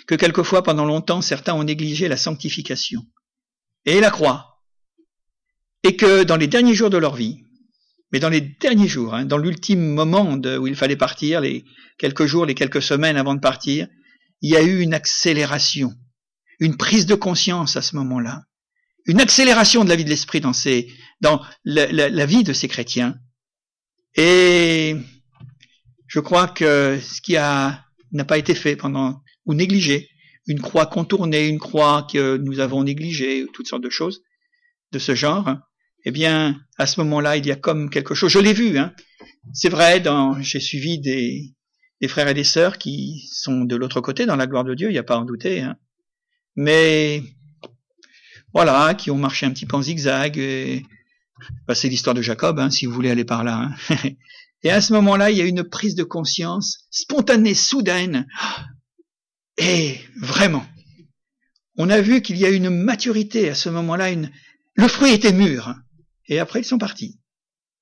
[0.08, 3.02] que quelquefois, pendant longtemps, certains ont négligé la sanctification
[3.86, 4.62] et la croix.
[5.84, 7.43] Et que dans les derniers jours de leur vie,
[8.12, 11.65] mais dans les derniers jours, hein, dans l'ultime moment où il fallait partir, les
[11.97, 13.88] quelques jours, les quelques semaines avant de partir,
[14.41, 15.93] il y a eu une accélération,
[16.60, 18.43] une prise de conscience à ce moment-là,
[19.06, 20.54] une accélération de la vie de l'esprit dans,
[21.21, 23.17] dans la, vie de ces chrétiens.
[24.15, 24.95] Et
[26.08, 27.86] je crois que ce qui n'a
[28.28, 30.10] pas été fait pendant ou négligé,
[30.47, 34.21] une croix contournée, une croix que nous avons négligée, toutes sortes de choses
[34.91, 35.58] de ce genre,
[36.06, 38.32] eh bien, à ce moment-là, il y a comme quelque chose.
[38.32, 38.93] Je l'ai vu, hein.
[39.53, 41.53] C'est vrai, dans, j'ai suivi des,
[42.01, 44.89] des, frères et des sœurs qui sont de l'autre côté, dans la gloire de Dieu,
[44.89, 45.77] il n'y a pas à en douter, hein.
[46.56, 47.23] Mais,
[48.53, 50.38] voilà, qui ont marché un petit peu en zigzag.
[50.38, 50.84] Et,
[51.67, 53.71] bah, c'est l'histoire de Jacob, hein, si vous voulez aller par là.
[53.89, 53.95] Hein.
[54.63, 58.27] et à ce moment-là, il y a une prise de conscience spontanée, soudaine.
[59.58, 60.66] Et vraiment,
[61.78, 64.12] on a vu qu'il y a une maturité à ce moment-là.
[64.12, 64.32] Une...
[64.76, 65.70] Le fruit était mûr.
[65.70, 65.84] Hein.
[66.28, 67.20] Et après, ils sont partis.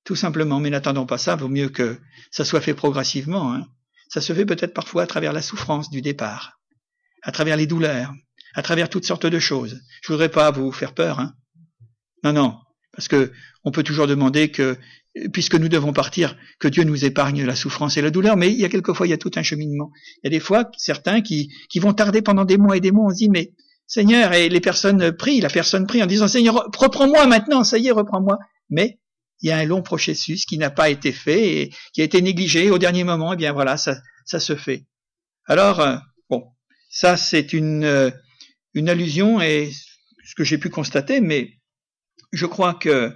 [0.04, 0.60] Tout simplement.
[0.60, 1.36] Mais n'attendons pas ça.
[1.36, 1.98] Vaut mieux que
[2.30, 3.54] ça soit fait progressivement.
[3.54, 3.66] Hein.
[4.08, 6.60] Ça se fait peut-être parfois à travers la souffrance du départ,
[7.22, 8.12] à travers les douleurs,
[8.54, 9.80] à travers toutes sortes de choses.
[10.02, 11.18] Je voudrais pas vous faire peur.
[11.18, 11.34] Hein.
[12.22, 12.58] Non, non.
[12.92, 13.32] Parce que
[13.64, 14.76] on peut toujours demander que,
[15.32, 18.58] puisque nous devons partir, que Dieu nous épargne la souffrance et la douleur, mais il
[18.58, 19.90] y a quelquefois, il y a tout un cheminement.
[20.16, 22.92] Il y a des fois, certains qui, qui vont tarder pendant des mois et des
[22.92, 23.52] mois, on se dit, mais
[23.86, 27.88] Seigneur, et les personnes prient, la personne prie en disant, Seigneur, reprends-moi maintenant, ça y
[27.88, 28.38] est, reprends-moi.
[28.70, 29.00] Mais
[29.42, 32.22] il y a un long processus qui n'a pas été fait et qui a été
[32.22, 34.86] négligé au dernier moment, et eh bien voilà, ça, ça se fait.
[35.46, 35.96] Alors, euh,
[36.30, 36.44] bon,
[36.88, 38.10] ça c'est une, euh,
[38.72, 39.70] une allusion et
[40.24, 41.50] ce que j'ai pu constater, mais
[42.32, 43.12] je crois que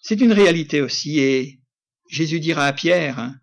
[0.00, 1.18] c'est une réalité aussi.
[1.18, 1.60] Et
[2.08, 3.34] Jésus dira à Pierre,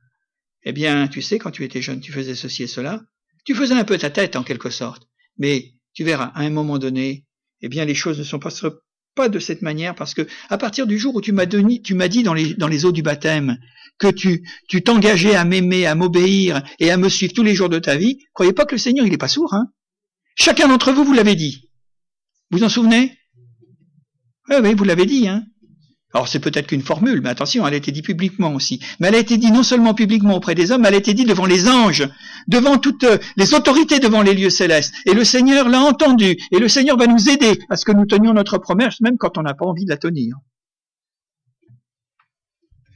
[0.63, 3.03] eh bien, tu sais, quand tu étais jeune, tu faisais ceci et cela.
[3.45, 6.77] Tu faisais un peu ta tête en quelque sorte, mais tu verras, à un moment
[6.77, 7.25] donné,
[7.61, 8.49] eh bien, les choses ne sont pas,
[9.15, 11.95] pas de cette manière parce que à partir du jour où tu m'as donné, tu
[11.95, 13.57] m'as dit dans les, dans les eaux du baptême
[13.97, 17.69] que tu, tu t'engageais à m'aimer, à m'obéir et à me suivre tous les jours
[17.69, 19.71] de ta vie, croyez pas que le Seigneur, il est pas sourd, hein.
[20.35, 21.71] Chacun d'entre vous, vous l'avez dit.
[22.51, 23.17] Vous en souvenez?
[24.49, 25.45] Oui, oui, vous l'avez dit, hein.
[26.13, 28.79] Alors c'est peut-être qu'une formule, mais attention, elle a été dit publiquement aussi.
[28.99, 31.13] Mais elle a été dit non seulement publiquement auprès des hommes, mais elle a été
[31.13, 32.07] dit devant les anges,
[32.47, 34.93] devant toutes euh, les autorités devant les lieux célestes.
[35.05, 36.37] Et le Seigneur l'a entendu.
[36.51, 39.37] Et le Seigneur va nous aider à ce que nous tenions notre promesse, même quand
[39.37, 40.37] on n'a pas envie de la tenir.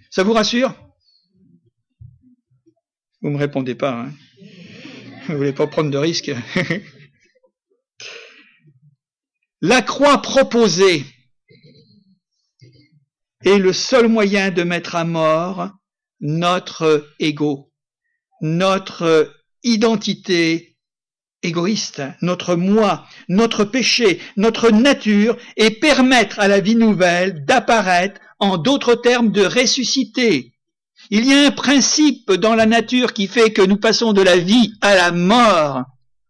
[0.09, 0.73] Ça vous rassure?
[3.21, 3.91] Vous me répondez pas.
[3.91, 4.11] Hein
[5.27, 6.31] vous voulez pas prendre de risques.
[9.61, 11.05] La croix proposée
[13.45, 15.69] est le seul moyen de mettre à mort
[16.19, 17.71] notre ego,
[18.41, 20.77] notre identité
[21.43, 28.57] égoïste, notre moi, notre péché, notre nature, et permettre à la vie nouvelle d'apparaître, en
[28.57, 30.53] d'autres termes, de ressusciter.
[31.09, 34.37] Il y a un principe dans la nature qui fait que nous passons de la
[34.37, 35.83] vie à la mort,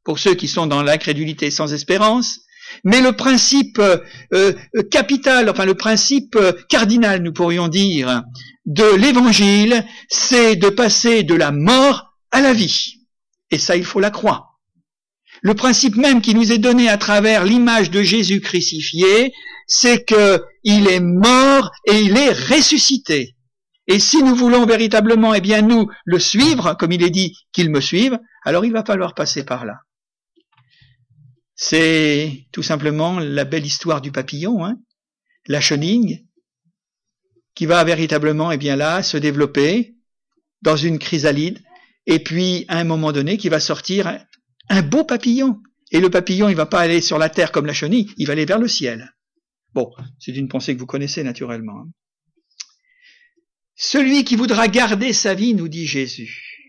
[0.03, 2.39] pour ceux qui sont dans l'incrédulité sans espérance,
[2.83, 3.97] mais le principe euh,
[4.33, 4.53] euh,
[4.89, 8.23] capital, enfin le principe euh, cardinal, nous pourrions dire,
[8.65, 12.95] de l'évangile, c'est de passer de la mort à la vie.
[13.51, 14.59] Et ça, il faut la croire.
[15.41, 19.33] Le principe même qui nous est donné à travers l'image de Jésus crucifié,
[19.67, 23.35] c'est qu'il est mort et il est ressuscité.
[23.87, 27.71] Et si nous voulons véritablement, eh bien, nous le suivre, comme il est dit qu'il
[27.71, 29.79] me suive, alors il va falloir passer par là.
[31.55, 34.79] C'est tout simplement la belle histoire du papillon, hein,
[35.47, 36.27] la chenille,
[37.55, 39.95] qui va véritablement, eh bien là, se développer
[40.61, 41.61] dans une chrysalide,
[42.05, 44.25] et puis à un moment donné, qui va sortir
[44.69, 45.61] un beau papillon.
[45.91, 48.33] Et le papillon, il va pas aller sur la terre comme la chenille, il va
[48.33, 49.13] aller vers le ciel.
[49.73, 51.81] Bon, c'est une pensée que vous connaissez naturellement.
[51.81, 51.91] Hein.
[53.75, 56.61] Celui qui voudra garder sa vie, nous dit Jésus,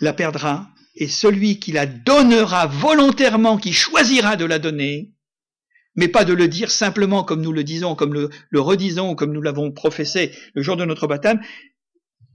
[0.00, 0.70] la perdra
[1.00, 5.14] et celui qui la donnera volontairement, qui choisira de la donner,
[5.96, 9.40] mais pas de le dire simplement comme nous le disons, comme le, redisons, comme nous
[9.40, 11.40] l'avons professé le jour de notre baptême,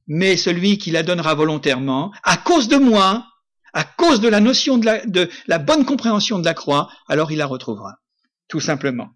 [0.07, 3.27] mais celui qui la donnera volontairement, à cause de moi,
[3.73, 7.31] à cause de la notion de la, de la bonne compréhension de la croix, alors
[7.31, 7.99] il la retrouvera,
[8.47, 9.09] tout simplement.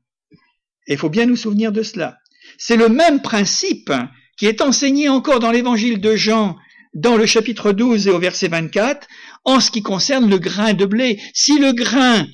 [0.88, 2.18] Et il faut bien nous souvenir de cela.
[2.60, 3.92] C'est le même principe
[4.38, 6.56] qui est enseigné encore dans l'évangile de Jean
[6.94, 9.08] dans le chapitre 12 et au verset 24,
[9.46, 11.22] en ce qui concerne le grain de blé.
[11.34, 12.28] Si le grain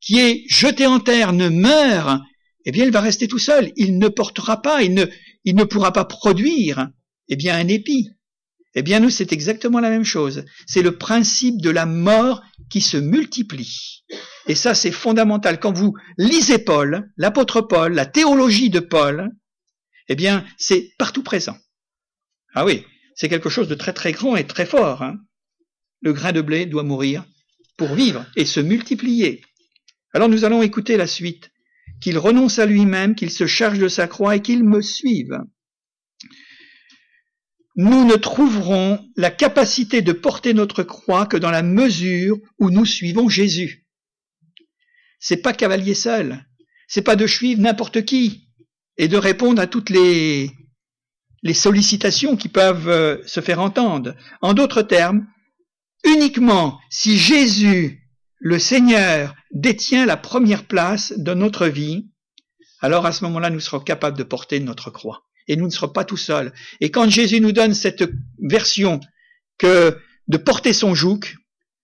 [0.00, 2.22] qui est jeté en terre ne meurt,
[2.64, 3.72] eh bien il va rester tout seul.
[3.76, 5.04] Il ne portera pas, il ne,
[5.44, 6.88] il ne pourra pas produire,
[7.28, 8.10] eh bien un épi.
[8.74, 10.44] Eh bien nous, c'est exactement la même chose.
[10.66, 14.02] C'est le principe de la mort qui se multiplie.
[14.48, 15.60] Et ça, c'est fondamental.
[15.60, 19.30] Quand vous lisez Paul, l'apôtre Paul, la théologie de Paul,
[20.08, 21.56] eh bien, c'est partout présent.
[22.54, 25.02] Ah oui, c'est quelque chose de très très grand et très fort.
[25.02, 25.18] Hein.
[26.04, 27.24] Le grain de blé doit mourir
[27.78, 29.42] pour vivre et se multiplier.
[30.12, 31.50] Alors nous allons écouter la suite.
[32.00, 35.38] Qu'il renonce à lui-même, qu'il se charge de sa croix et qu'il me suive.
[37.76, 42.84] Nous ne trouverons la capacité de porter notre croix que dans la mesure où nous
[42.84, 43.86] suivons Jésus.
[45.18, 46.44] C'est pas cavalier seul.
[46.86, 48.50] C'est pas de suivre n'importe qui
[48.98, 50.50] et de répondre à toutes les
[51.42, 54.14] les sollicitations qui peuvent euh, se faire entendre.
[54.40, 55.26] En d'autres termes,
[56.04, 62.08] uniquement si Jésus, le Seigneur, détient la première place de notre vie,
[62.80, 65.24] alors à ce moment-là, nous serons capables de porter notre croix.
[65.48, 66.52] Et nous ne serons pas tout seuls.
[66.80, 68.04] Et quand Jésus nous donne cette
[68.38, 69.00] version
[69.58, 71.20] que de porter son joug,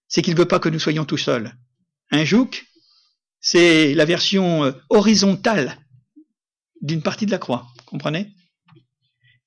[0.09, 1.54] c'est qu'il ne veut pas que nous soyons tout seuls.
[2.11, 2.50] Un joug,
[3.40, 5.78] c'est la version euh, horizontale
[6.83, 7.66] d'une partie de la croix.
[7.87, 8.35] Comprenez?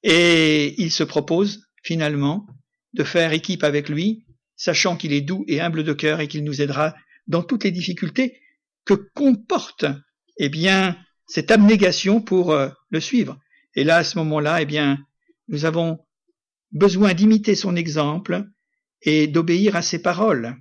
[0.04, 2.48] Et il se propose finalement
[2.94, 4.26] de faire équipe avec lui,
[4.56, 6.96] sachant qu'il est doux et humble de cœur et qu'il nous aidera
[7.28, 8.40] dans toutes les difficultés
[8.86, 9.86] que comporte
[10.38, 13.40] eh bien cette abnégation pour euh, le suivre.
[13.76, 15.00] Et là, à ce moment-là, eh bien,
[15.48, 16.00] nous avons
[16.72, 18.46] besoin d'imiter son exemple
[19.02, 20.56] et d'obéir à ses paroles.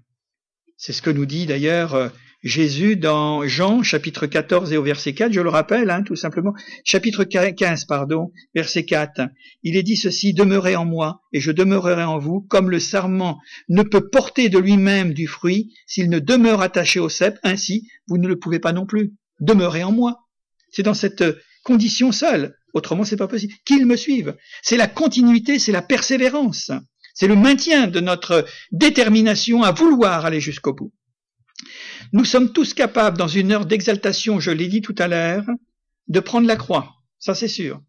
[0.77, 2.09] C'est ce que nous dit d'ailleurs euh,
[2.43, 6.53] Jésus dans Jean chapitre 14 et au verset 4, je le rappelle, hein, tout simplement,
[6.85, 9.29] chapitre 15, pardon, verset 4,
[9.63, 13.38] il est dit ceci, demeurez en moi et je demeurerai en vous, comme le sarment
[13.69, 18.19] ne peut porter de lui-même du fruit s'il ne demeure attaché au cep, ainsi vous
[18.19, 19.13] ne le pouvez pas non plus.
[19.40, 20.27] Demeurez en moi.
[20.71, 21.25] C'est dans cette
[21.63, 23.55] condition seule, autrement c'est pas possible.
[23.65, 24.35] Qu'il me suive.
[24.63, 26.73] C'est la continuité, c'est la persévérance.
[27.15, 30.93] C'est le maintien de notre détermination à vouloir aller jusqu'au bout.
[32.13, 35.44] Nous sommes tous capables, dans une heure d'exaltation, je l'ai dit tout à l'heure,
[36.09, 37.81] de prendre la croix, ça c'est sûr,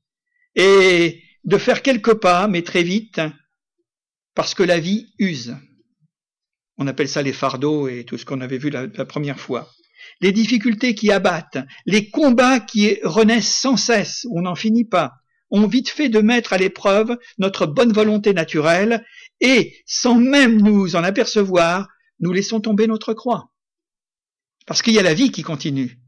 [0.55, 3.22] et de faire quelques pas, mais très vite,
[4.36, 5.55] parce que la vie use.
[6.78, 9.70] On appelle ça les fardeaux et tout ce qu'on avait vu la, première fois.
[10.22, 15.14] Les difficultés qui abattent, les combats qui renaissent sans cesse, on n'en finit pas,
[15.51, 19.05] ont vite fait de mettre à l'épreuve notre bonne volonté naturelle
[19.39, 21.88] et, sans même nous en apercevoir,
[22.20, 23.53] nous laissons tomber notre croix.
[24.66, 25.99] Parce qu'il y a la vie qui continue.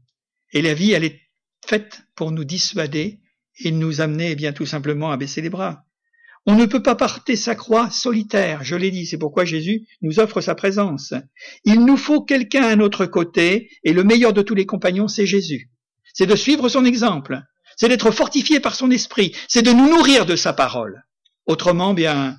[0.52, 1.20] Et la vie, elle est
[1.66, 3.20] faite pour nous dissuader
[3.58, 5.84] et nous amener eh bien tout simplement à baisser les bras.
[6.48, 10.20] On ne peut pas porter sa croix solitaire, je l'ai dit, c'est pourquoi Jésus nous
[10.20, 11.12] offre sa présence.
[11.64, 15.26] Il nous faut quelqu'un à notre côté, et le meilleur de tous les compagnons, c'est
[15.26, 15.70] Jésus.
[16.14, 17.42] C'est de suivre son exemple,
[17.76, 21.02] c'est d'être fortifié par son esprit, c'est de nous nourrir de sa parole.
[21.46, 22.38] Autrement, bien,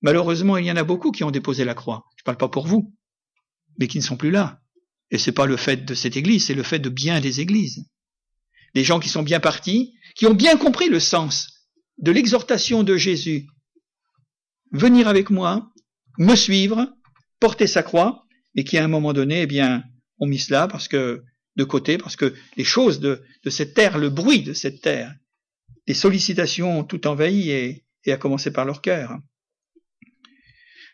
[0.00, 2.04] malheureusement, il y en a beaucoup qui ont déposé la croix.
[2.16, 2.94] Je ne parle pas pour vous,
[3.80, 4.60] mais qui ne sont plus là.
[5.10, 7.84] Et c'est pas le fait de cette église, c'est le fait de bien des églises.
[8.74, 12.96] Des gens qui sont bien partis, qui ont bien compris le sens de l'exhortation de
[12.96, 13.46] Jésus.
[14.72, 15.72] Venir avec moi,
[16.18, 16.88] me suivre,
[17.40, 19.84] porter sa croix, et qui à un moment donné, eh bien,
[20.18, 21.22] ont mis cela parce que,
[21.56, 25.14] de côté, parce que les choses de, cette terre, le bruit de cette terre,
[25.86, 29.18] les sollicitations ont tout envahi et, et à commencer par leur cœur.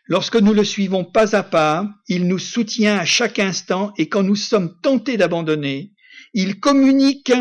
[0.07, 4.23] Lorsque nous le suivons pas à pas, il nous soutient à chaque instant et quand
[4.23, 5.91] nous sommes tentés d'abandonner,
[6.33, 7.33] il communique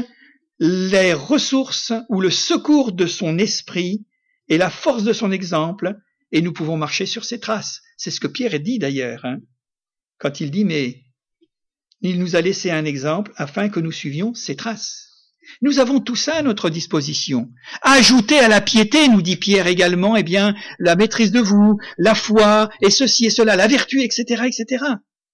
[0.58, 4.06] les ressources ou le secours de son esprit
[4.48, 5.96] et la force de son exemple
[6.32, 7.82] et nous pouvons marcher sur ses traces.
[7.96, 9.38] C'est ce que Pierre dit d'ailleurs, hein,
[10.18, 11.02] quand il dit mais
[12.00, 15.05] il nous a laissé un exemple afin que nous suivions ses traces.
[15.62, 17.50] Nous avons tout ça à notre disposition.
[17.82, 22.14] Ajouter à la piété, nous dit Pierre également, eh bien, la maîtrise de vous, la
[22.14, 24.84] foi, et ceci et cela, la vertu, etc., etc.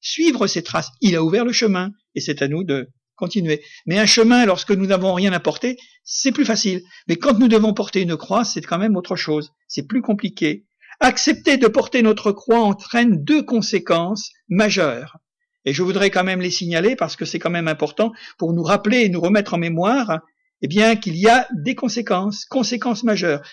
[0.00, 0.90] Suivre ces traces.
[1.00, 3.62] Il a ouvert le chemin, et c'est à nous de continuer.
[3.86, 6.82] Mais un chemin, lorsque nous n'avons rien à porter, c'est plus facile.
[7.08, 9.52] Mais quand nous devons porter une croix, c'est quand même autre chose.
[9.68, 10.66] C'est plus compliqué.
[11.00, 15.18] Accepter de porter notre croix entraîne deux conséquences majeures.
[15.64, 18.62] Et je voudrais quand même les signaler parce que c'est quand même important pour nous
[18.62, 20.20] rappeler et nous remettre en mémoire,
[20.60, 23.46] eh bien, qu'il y a des conséquences, conséquences majeures.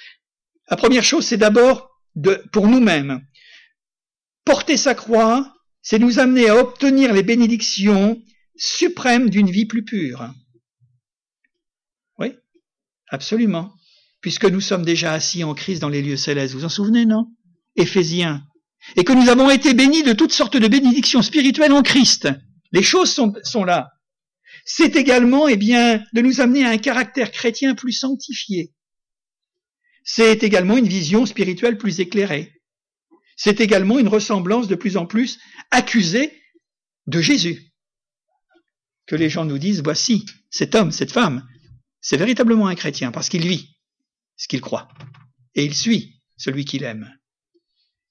[0.70, 3.22] La première chose, c'est d'abord de, pour nous-mêmes.
[4.45, 8.22] Porter sa croix, c'est nous amener à obtenir les bénédictions
[8.55, 10.34] suprêmes d'une vie plus pure.
[12.18, 12.34] Oui,
[13.10, 13.74] absolument.
[14.22, 16.53] Puisque nous sommes déjà assis en Christ dans les lieux célestes.
[16.53, 17.28] Vous en souvenez, non?
[17.76, 18.49] Éphésiens
[18.96, 22.30] et que nous avons été bénis de toutes sortes de bénédictions spirituelles en Christ.
[22.72, 23.92] Les choses sont, là.
[24.66, 28.74] C'est également, eh bien, de nous amener à un caractère chrétien plus sanctifié.
[30.04, 32.54] C'est également une vision spirituelle plus éclairée.
[33.36, 35.40] C'est également une ressemblance de plus en plus
[35.72, 36.42] accusée
[37.08, 37.74] de Jésus.
[39.08, 41.48] Que les gens nous disent, voici, cet homme, cette femme,
[42.02, 43.78] c'est véritablement un chrétien parce qu'il vit
[44.38, 44.88] ce qu'il croit
[45.56, 47.19] et il suit celui qu'il aime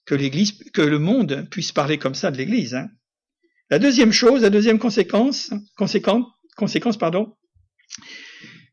[0.09, 2.75] que l'Église, que le monde puisse parler comme ça de l'Église.
[2.75, 2.89] Hein.
[3.69, 6.25] La deuxième chose, la deuxième conséquence, conséquence,
[6.57, 7.35] conséquence pardon,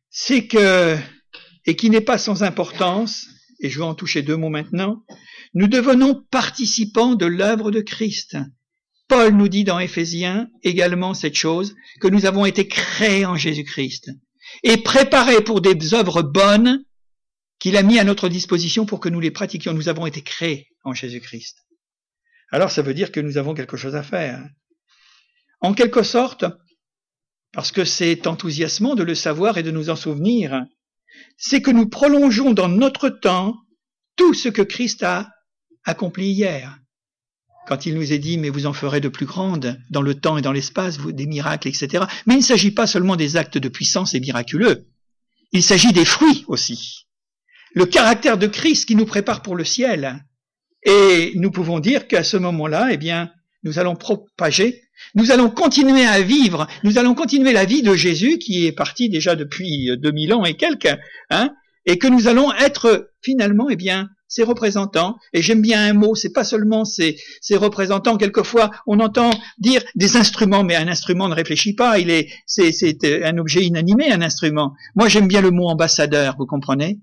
[0.09, 0.97] c'est que,
[1.65, 3.27] et qui n'est pas sans importance,
[3.59, 5.03] et je vais en toucher deux mots maintenant,
[5.53, 8.37] nous devenons participants de l'œuvre de Christ.
[9.09, 14.09] Paul nous dit dans Éphésiens également cette chose, que nous avons été créés en Jésus-Christ
[14.63, 16.85] et préparés pour des œuvres bonnes
[17.59, 19.73] qu'il a mis à notre disposition pour que nous les pratiquions.
[19.73, 21.65] Nous avons été créés en Jésus-Christ.
[22.51, 24.41] Alors ça veut dire que nous avons quelque chose à faire.
[25.59, 26.45] En quelque sorte,
[27.51, 30.65] parce que c'est enthousiasmant de le savoir et de nous en souvenir,
[31.37, 33.57] c'est que nous prolongeons dans notre temps
[34.15, 35.31] tout ce que Christ a
[35.83, 36.79] accompli hier.
[37.67, 40.37] Quand il nous est dit, mais vous en ferez de plus grandes dans le temps
[40.37, 42.05] et dans l'espace, des miracles, etc.
[42.27, 44.87] Mais il ne s'agit pas seulement des actes de puissance et miraculeux.
[45.51, 47.07] Il s'agit des fruits aussi.
[47.73, 50.23] Le caractère de Christ qui nous prépare pour le ciel.
[50.85, 53.31] Et nous pouvons dire qu'à ce moment-là, eh bien,
[53.63, 54.83] nous allons propager,
[55.15, 59.09] nous allons continuer à vivre, nous allons continuer la vie de Jésus qui est parti
[59.09, 60.95] déjà depuis 2000 ans et quelques,
[61.31, 61.51] hein,
[61.85, 65.17] et que nous allons être finalement, eh bien, ses représentants.
[65.33, 67.17] Et j'aime bien un mot, c'est pas seulement ses,
[67.51, 68.17] représentants.
[68.17, 69.29] Quelquefois, on entend
[69.59, 71.99] dire des instruments, mais un instrument ne réfléchit pas.
[71.99, 74.73] Il est, c'est, c'est un objet inanimé, un instrument.
[74.95, 76.35] Moi, j'aime bien le mot ambassadeur.
[76.37, 76.99] Vous comprenez?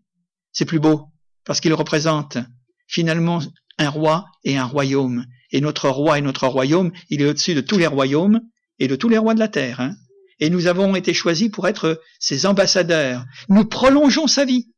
[0.53, 1.09] C'est plus beau
[1.45, 2.39] parce qu'il représente
[2.87, 3.41] finalement
[3.83, 5.26] un roi et un royaume.
[5.51, 8.41] Et notre roi et notre royaume, il est au-dessus de tous les royaumes
[8.78, 9.80] et de tous les rois de la terre.
[9.80, 9.95] Hein.
[10.41, 13.24] Et nous avons été choisis pour être ses ambassadeurs.
[13.49, 14.72] Nous prolongeons sa vie.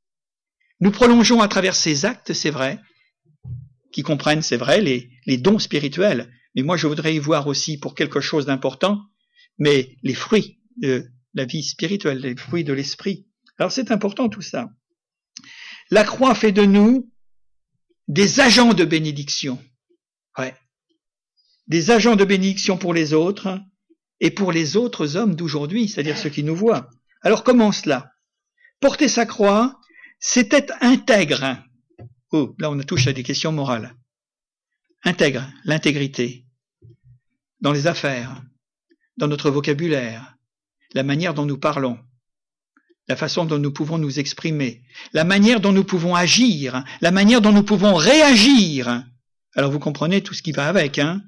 [0.81, 2.81] Nous prolongeons à travers ses actes, c'est vrai,
[3.93, 6.31] qui comprennent, c'est vrai, les, les dons spirituels.
[6.55, 9.01] Mais moi, je voudrais y voir aussi pour quelque chose d'important,
[9.59, 13.27] mais les fruits de la vie spirituelle, les fruits de l'esprit.
[13.59, 14.69] Alors c'est important tout ça.
[15.91, 17.11] La croix fait de nous
[18.09, 19.63] des agents de bénédiction.
[20.39, 20.55] Ouais.
[21.67, 23.61] Des agents de bénédiction pour les autres
[24.21, 26.91] et pour les autres hommes d'aujourd'hui, c'est-à-dire ceux qui nous voient.
[27.23, 28.13] Alors comment cela?
[28.81, 29.81] Porter sa croix,
[30.37, 31.59] être intègre.
[32.33, 33.95] Oh, là on touche à des questions morales.
[35.05, 36.47] Intègre, l'intégrité,
[37.61, 38.43] dans les affaires,
[39.17, 40.37] dans notre vocabulaire,
[40.93, 41.99] la manière dont nous parlons,
[43.09, 44.83] la façon dont nous pouvons nous exprimer,
[45.13, 49.05] la manière dont nous pouvons agir, la manière dont nous pouvons réagir.
[49.55, 51.23] Alors vous comprenez tout ce qui va avec, hein?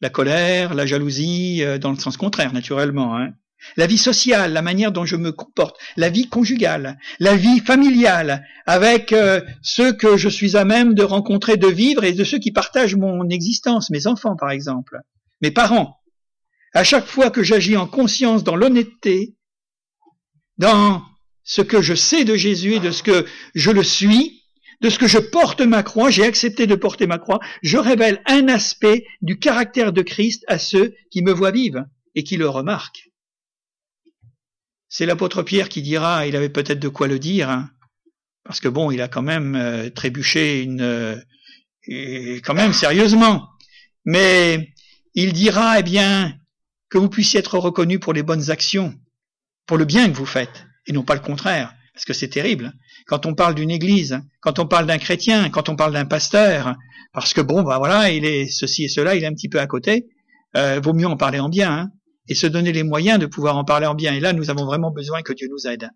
[0.00, 3.32] La colère, la jalousie, euh, dans le sens contraire, naturellement, hein
[3.76, 8.46] la vie sociale, la manière dont je me comporte, la vie conjugale, la vie familiale,
[8.66, 12.38] avec euh, ceux que je suis à même de rencontrer, de vivre, et de ceux
[12.38, 15.00] qui partagent mon existence, mes enfants par exemple,
[15.40, 15.96] mes parents.
[16.72, 19.34] À chaque fois que j'agis en conscience dans l'honnêteté,
[20.60, 21.02] dans
[21.42, 24.44] ce que je sais de Jésus et de ce que je le suis,
[24.82, 28.22] de ce que je porte ma croix, j'ai accepté de porter ma croix, je révèle
[28.26, 32.46] un aspect du caractère de Christ à ceux qui me voient vivre et qui le
[32.46, 33.08] remarquent.
[34.90, 37.70] C'est l'apôtre Pierre qui dira, il avait peut-être de quoi le dire, hein,
[38.44, 41.16] parce que bon, il a quand même euh, trébuché une, euh,
[42.44, 43.48] quand même sérieusement,
[44.04, 44.74] mais
[45.14, 46.34] il dira, eh bien,
[46.90, 48.94] que vous puissiez être reconnu pour les bonnes actions,
[49.70, 52.72] pour le bien que vous faites, et non pas le contraire, parce que c'est terrible.
[53.06, 56.74] Quand on parle d'une église, quand on parle d'un chrétien, quand on parle d'un pasteur,
[57.12, 59.60] parce que bon, bah voilà, il est ceci et cela, il est un petit peu
[59.60, 60.08] à côté,
[60.56, 61.90] euh, vaut mieux en parler en bien, hein,
[62.26, 64.12] et se donner les moyens de pouvoir en parler en bien.
[64.12, 65.88] Et là, nous avons vraiment besoin que Dieu nous aide.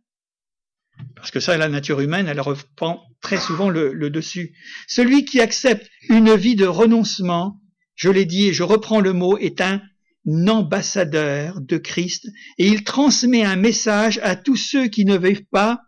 [1.16, 4.54] Parce que ça, la nature humaine, elle reprend très souvent le, le dessus.
[4.86, 7.60] Celui qui accepte une vie de renoncement,
[7.96, 9.82] je l'ai dit et je reprends le mot, est un
[10.26, 15.80] ambassadeur de Christ et il transmet un message à tous ceux qui ne vivent pas,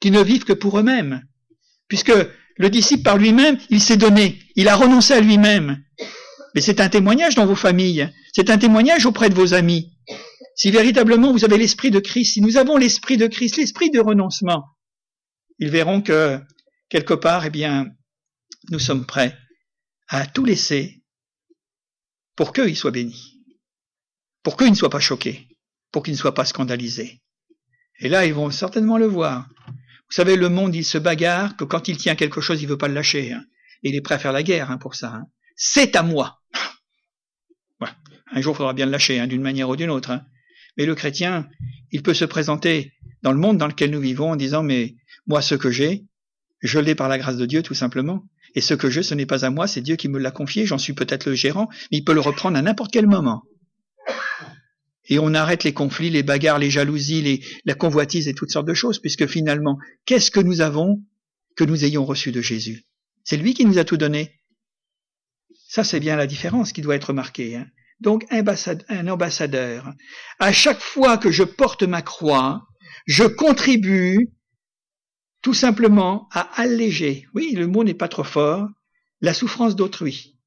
[0.00, 1.22] qui ne vivent que pour eux-mêmes.
[1.88, 2.12] Puisque
[2.56, 5.82] le disciple par lui-même, il s'est donné, il a renoncé à lui-même.
[6.54, 9.92] Mais c'est un témoignage dans vos familles, c'est un témoignage auprès de vos amis.
[10.56, 13.98] Si véritablement vous avez l'esprit de Christ, si nous avons l'esprit de Christ, l'esprit de
[13.98, 14.64] renoncement,
[15.58, 16.38] ils verront que
[16.88, 17.86] quelque part, eh bien,
[18.70, 19.36] nous sommes prêts
[20.08, 21.02] à tout laisser
[22.36, 23.33] pour qu'ils soient bénis
[24.44, 25.48] pour qu'ils ne soient pas choqués,
[25.90, 27.22] pour qu'ils ne soient pas scandalisés.
[27.98, 29.48] Et là, ils vont certainement le voir.
[29.68, 32.78] Vous savez, le monde, il se bagarre que quand il tient quelque chose, il veut
[32.78, 33.32] pas le lâcher.
[33.32, 33.42] Hein.
[33.82, 35.14] Il est prêt à faire la guerre hein, pour ça.
[35.14, 35.26] Hein.
[35.56, 36.42] C'est à moi.
[37.80, 40.20] Un jour, il faudra bien le lâcher, d'une manière ou d'une autre.
[40.76, 41.48] Mais le chrétien,
[41.90, 42.92] il peut se présenter
[43.22, 44.94] dans le monde dans lequel nous vivons en disant, mais
[45.26, 46.04] moi, ce que j'ai,
[46.60, 48.24] je l'ai par la grâce de Dieu, tout simplement.
[48.54, 50.66] Et ce que j'ai, ce n'est pas à moi, c'est Dieu qui me l'a confié,
[50.66, 53.42] j'en suis peut-être le gérant, mais il peut le reprendre à n'importe quel moment
[55.08, 58.74] et on arrête les conflits, les bagarres, les jalousies, la convoitise et toutes sortes de
[58.74, 61.02] choses, puisque finalement, qu'est-ce que nous avons
[61.56, 62.84] que nous ayons reçu de Jésus?
[63.22, 64.40] C'est lui qui nous a tout donné.
[65.68, 67.56] Ça, c'est bien la différence qui doit être marquée.
[67.56, 67.66] Hein.
[68.00, 69.92] Donc, un ambassadeur.
[70.38, 72.66] À chaque fois que je porte ma croix,
[73.06, 74.30] je contribue
[75.42, 78.66] tout simplement à alléger, oui, le mot n'est pas trop fort,
[79.20, 80.38] la souffrance d'autrui.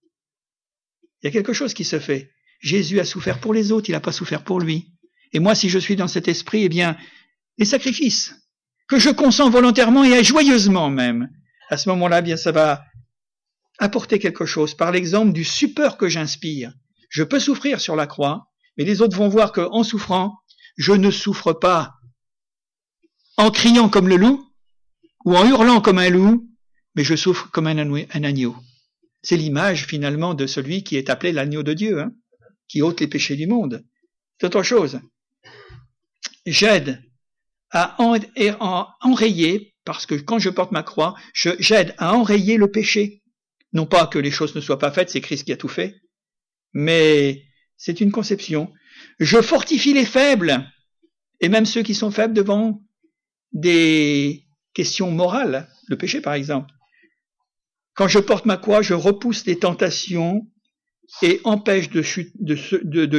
[1.22, 2.32] Il y a quelque chose qui se fait.
[2.60, 4.94] Jésus a souffert pour les autres, il n'a pas souffert pour lui.
[5.34, 6.98] Et moi, si je suis dans cet esprit, eh bien,
[7.58, 8.34] les sacrifices
[8.88, 11.30] que je consens volontairement et joyeusement même,
[11.70, 12.86] à ce moment-là, eh bien, ça va
[13.78, 16.74] apporter quelque chose par l'exemple du suppeur que j'inspire.
[17.10, 18.48] Je peux souffrir sur la croix,
[18.78, 20.40] mais les autres vont voir qu'en souffrant,
[20.78, 21.96] je ne souffre pas
[23.38, 24.44] en criant comme le loup
[25.26, 26.50] ou en hurlant comme un loup,
[26.96, 27.78] mais je souffre comme un,
[28.24, 28.56] agneau.
[29.22, 32.02] C'est l'image finalement de celui qui est appelé l'agneau de Dieu.
[32.02, 32.12] Hein
[32.68, 33.86] qui ôte les péchés du monde.
[34.40, 35.00] C'est autre chose.
[36.46, 37.04] J'aide
[37.72, 43.24] à enrayer, parce que quand je porte ma croix, j'aide à enrayer le péché.
[43.74, 45.96] Non pas que les choses ne soient pas faites, c'est Christ qui a tout fait,
[46.74, 47.44] mais
[47.76, 48.72] c'est une conception.
[49.20, 50.72] Je fortifie les faibles,
[51.42, 52.82] et même ceux qui sont faibles devant
[53.52, 56.72] des questions morales, le péché par exemple.
[57.94, 60.48] Quand je porte ma croix, je repousse les tentations
[61.22, 62.02] et empêche de,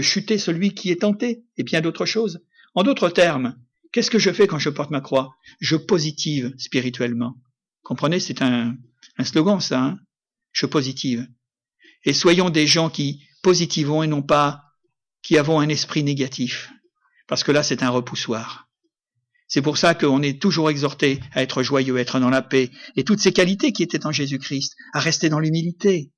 [0.03, 2.41] chuter celui qui est tenté, et bien d'autres choses.
[2.75, 3.57] En d'autres termes,
[3.93, 5.37] qu'est-ce que je fais quand je porte ma croix?
[5.61, 7.37] Je positive spirituellement.
[7.83, 8.77] Comprenez, c'est un,
[9.23, 9.99] slogan ça, hein?
[10.53, 11.27] Je positive.
[12.05, 14.65] Et soyons des gens qui positivons et non pas
[15.23, 16.71] qui avons un esprit négatif.
[17.27, 18.69] Parce que là, c'est un repoussoir.
[19.47, 22.71] C'est pour ça qu'on est toujours exhorté à être joyeux, à être dans la paix,
[22.97, 26.13] et toutes ces qualités qui étaient en Jésus-Christ, à rester dans l'humilité,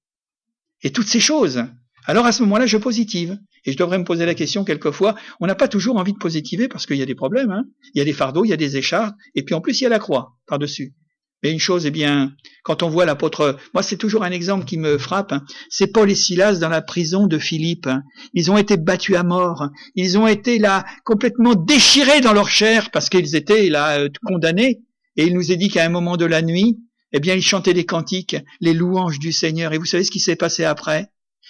[0.82, 1.64] et toutes ces choses.
[2.06, 3.38] Alors à ce moment-là, je positive.
[3.66, 6.68] Et je devrais me poser la question quelquefois, on n'a pas toujours envie de positiver
[6.68, 7.64] parce qu'il y a des problèmes, hein.
[7.94, 9.84] il y a des fardeaux, il y a des écharpes, et puis en plus il
[9.84, 10.94] y a la croix par-dessus.
[11.42, 14.78] Mais une chose, eh bien, quand on voit l'apôtre, moi c'est toujours un exemple qui
[14.78, 15.44] me frappe, hein.
[15.68, 17.86] c'est Paul et Silas dans la prison de Philippe.
[17.86, 18.02] Hein.
[18.34, 22.90] Ils ont été battus à mort, ils ont été là complètement déchirés dans leur chair
[22.90, 24.80] parce qu'ils étaient là euh, condamnés.
[25.16, 26.78] Et il nous est dit qu'à un moment de la nuit,
[27.12, 29.72] eh bien, ils chantaient des cantiques, les louanges du Seigneur.
[29.72, 31.08] Et vous savez ce qui s'est passé après?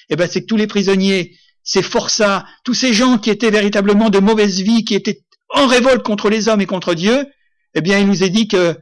[0.08, 4.10] Eh bien, c'est que tous les prisonniers, ces forçats, tous ces gens qui étaient véritablement
[4.10, 7.26] de mauvaise vie, qui étaient en révolte contre les hommes et contre Dieu,
[7.74, 8.76] eh bien, il nous est dit que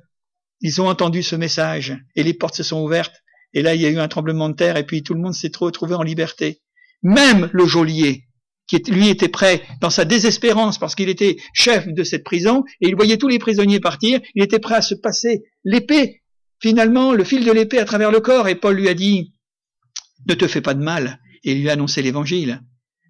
[0.61, 3.23] ils ont entendu ce message et les portes se sont ouvertes.
[3.55, 5.35] Et là, il y a eu un tremblement de terre et puis tout le monde
[5.35, 6.61] s'est retrouvé en liberté.
[7.03, 8.25] Même le geôlier,
[8.67, 12.89] qui lui était prêt dans sa désespérance parce qu'il était chef de cette prison et
[12.89, 16.23] il voyait tous les prisonniers partir, il était prêt à se passer l'épée,
[16.61, 19.35] finalement, le fil de l'épée à travers le corps et Paul lui a dit,
[20.27, 22.63] ne te fais pas de mal et lui a annoncé l'évangile.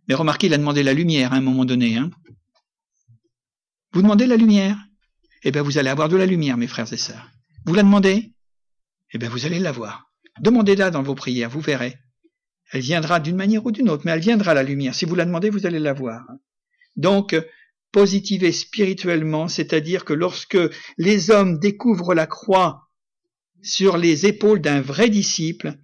[0.09, 1.96] Mais remarquez, il a demandé la lumière à un moment donné.
[1.96, 2.11] Hein.
[3.92, 4.78] Vous demandez la lumière?
[5.44, 7.30] Eh bien, vous allez avoir de la lumière, mes frères et sœurs.
[7.64, 8.32] Vous la demandez?
[9.12, 10.11] Eh bien, vous allez l'avoir.
[10.40, 11.96] Demandez-la dans vos prières, vous verrez.
[12.72, 14.94] Elle viendra d'une manière ou d'une autre, mais elle viendra la lumière.
[14.94, 16.26] Si vous la demandez, vous allez la voir.
[16.96, 17.34] Donc,
[17.92, 20.59] positiver spirituellement, c'est-à-dire que lorsque
[20.99, 22.88] les hommes découvrent la croix
[23.62, 25.78] sur les épaules d'un vrai disciple,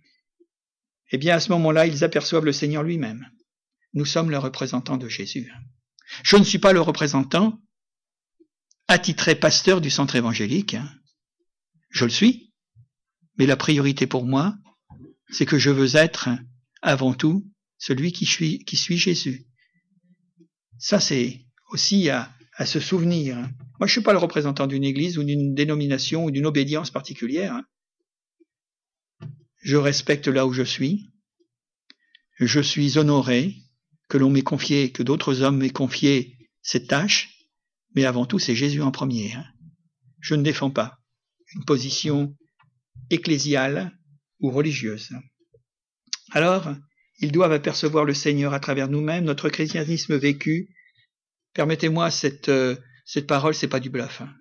[1.11, 3.29] eh bien à ce moment-là, ils aperçoivent le Seigneur lui-même.
[3.93, 5.53] Nous sommes le représentant de Jésus.
[6.22, 7.61] Je ne suis pas le représentant
[8.89, 10.77] attitré pasteur du centre évangélique.
[11.91, 12.53] Je le suis.
[13.39, 14.57] Mais la priorité pour moi,
[15.29, 16.29] c'est que je veux être
[16.83, 19.47] avant tout celui qui suit, Jésus.
[20.79, 22.31] Ça, c'est aussi à,
[22.64, 23.49] se souvenir.
[23.79, 27.55] Moi, je suis pas le représentant d'une église ou d'une dénomination ou d'une obédience particulière.
[27.55, 27.64] Hein.
[29.62, 31.11] Je respecte là où je suis.
[32.39, 33.57] Je suis honoré
[34.09, 37.31] que l'on m'ait confié, que d'autres hommes m'aient confié cette tâche.
[37.95, 39.33] Mais avant tout, c'est Jésus en premier.
[39.35, 39.45] Hein.
[40.20, 40.99] Je ne défends pas
[41.55, 42.37] une position
[43.11, 43.97] ecclésiale
[44.41, 45.11] ou religieuse.
[46.33, 46.75] Alors,
[47.18, 50.68] ils doivent apercevoir le Seigneur à travers nous-mêmes, notre christianisme vécu.
[51.55, 54.21] Permettez-moi, cette, euh, cette parole, c'est pas du bluff.
[54.21, 54.35] Hein.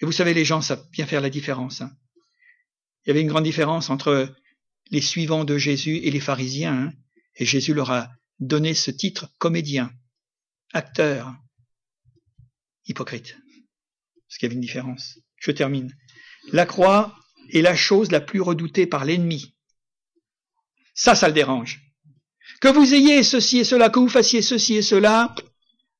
[0.00, 1.80] Et vous savez, les gens savent bien faire la différence.
[1.80, 1.90] Hein.
[3.04, 4.34] Il y avait une grande différence entre
[4.90, 6.92] les suivants de Jésus et les pharisiens, hein.
[7.36, 9.92] et Jésus leur a donné ce titre comédien,
[10.72, 11.34] acteur,
[12.86, 13.36] hypocrite.
[14.26, 15.18] Parce qu'il y avait une différence.
[15.36, 15.94] Je termine.
[16.52, 17.16] La croix
[17.52, 19.54] est la chose la plus redoutée par l'ennemi.
[20.94, 21.80] Ça, ça le dérange.
[22.60, 25.34] Que vous ayez ceci et cela, que vous fassiez ceci et cela,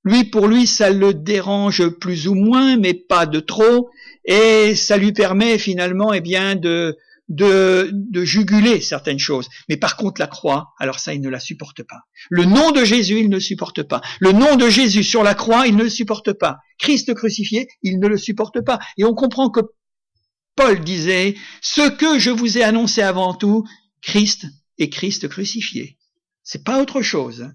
[0.05, 3.91] lui, pour lui, ça le dérange plus ou moins, mais pas de trop,
[4.25, 6.97] et ça lui permet finalement, eh bien, de,
[7.31, 9.49] de, juguler certaines choses.
[9.69, 12.03] Mais par contre, la croix, alors ça, il ne la supporte pas.
[12.29, 14.01] Le nom de Jésus, il ne supporte pas.
[14.19, 16.59] Le nom de Jésus sur la croix, il ne le supporte pas.
[16.79, 18.79] Christ crucifié, il ne le supporte pas.
[18.99, 19.61] Et on comprend que
[20.57, 23.65] Paul disait, ce que je vous ai annoncé avant tout,
[24.03, 24.47] Christ
[24.79, 25.99] et Christ crucifié.
[26.43, 27.49] C'est pas autre chose.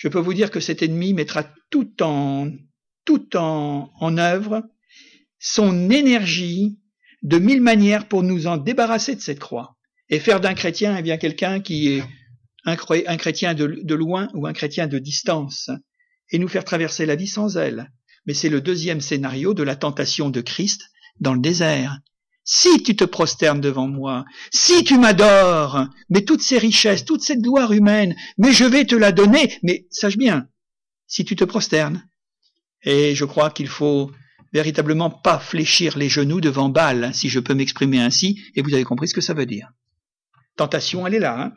[0.00, 2.50] Je peux vous dire que cet ennemi mettra tout en,
[3.04, 4.62] tout en, en œuvre
[5.38, 6.78] son énergie
[7.20, 9.76] de mille manières pour nous en débarrasser de cette croix
[10.08, 12.02] et faire d'un chrétien eh bien quelqu'un qui est
[12.64, 15.68] un, chrétien de, loin ou un chrétien de distance
[16.30, 17.90] et nous faire traverser la vie sans elle.
[18.24, 20.80] Mais c'est le deuxième scénario de la tentation de Christ
[21.20, 21.98] dans le désert.
[22.44, 27.42] Si tu te prosternes devant moi, si tu m'adores, mais toutes ces richesses, toute cette
[27.42, 30.48] gloire humaine, mais je vais te la donner, mais sache bien,
[31.06, 32.08] si tu te prosternes.
[32.82, 34.10] Et je crois qu'il faut
[34.52, 38.84] véritablement pas fléchir les genoux devant Baal, si je peux m'exprimer ainsi, et vous avez
[38.84, 39.70] compris ce que ça veut dire.
[40.56, 41.40] Tentation, elle est là.
[41.40, 41.52] Hein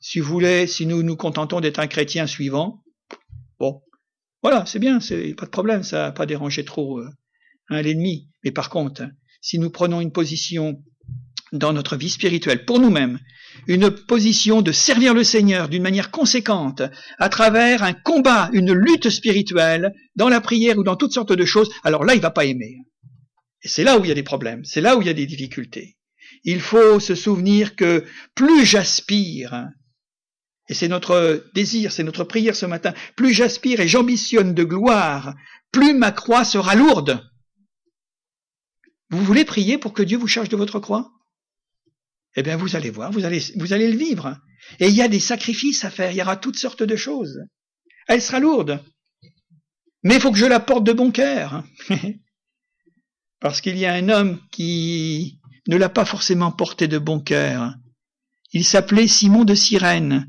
[0.00, 2.82] si vous voulez, si nous nous contentons d'être un chrétien suivant,
[3.58, 3.82] bon,
[4.42, 7.10] voilà, c'est bien, c'est pas de problème, ça n'a pas dérangé trop euh,
[7.68, 8.30] hein, l'ennemi.
[8.42, 9.04] Mais par contre,
[9.40, 10.82] si nous prenons une position
[11.52, 13.18] dans notre vie spirituelle pour nous-mêmes,
[13.66, 16.82] une position de servir le Seigneur d'une manière conséquente
[17.18, 21.44] à travers un combat, une lutte spirituelle dans la prière ou dans toutes sortes de
[21.44, 22.76] choses, alors là, il va pas aimer.
[23.62, 25.14] Et c'est là où il y a des problèmes, c'est là où il y a
[25.14, 25.96] des difficultés.
[26.44, 29.68] Il faut se souvenir que plus j'aspire,
[30.68, 35.34] et c'est notre désir, c'est notre prière ce matin, plus j'aspire et j'ambitionne de gloire,
[35.72, 37.20] plus ma croix sera lourde.
[39.10, 41.12] Vous voulez prier pour que Dieu vous charge de votre croix?
[42.36, 44.38] Eh bien, vous allez voir, vous allez, vous allez le vivre.
[44.78, 47.40] Et il y a des sacrifices à faire, il y aura toutes sortes de choses.
[48.06, 48.84] Elle sera lourde.
[50.02, 51.64] Mais il faut que je la porte de bon cœur.
[53.40, 57.74] Parce qu'il y a un homme qui ne l'a pas forcément portée de bon cœur.
[58.52, 60.28] Il s'appelait Simon de Cyrène.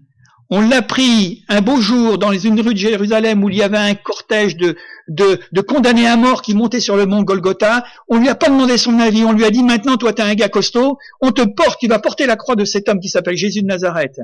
[0.54, 3.78] On l'a pris un beau jour dans une rue de Jérusalem où il y avait
[3.78, 4.76] un cortège de,
[5.08, 7.86] de, de condamnés à mort qui montaient sur le mont Golgotha.
[8.10, 9.24] On lui a pas demandé son avis.
[9.24, 10.98] On lui a dit maintenant, toi, t'es un gars costaud.
[11.22, 13.68] On te porte, tu vas porter la croix de cet homme qui s'appelle Jésus de
[13.68, 14.20] Nazareth.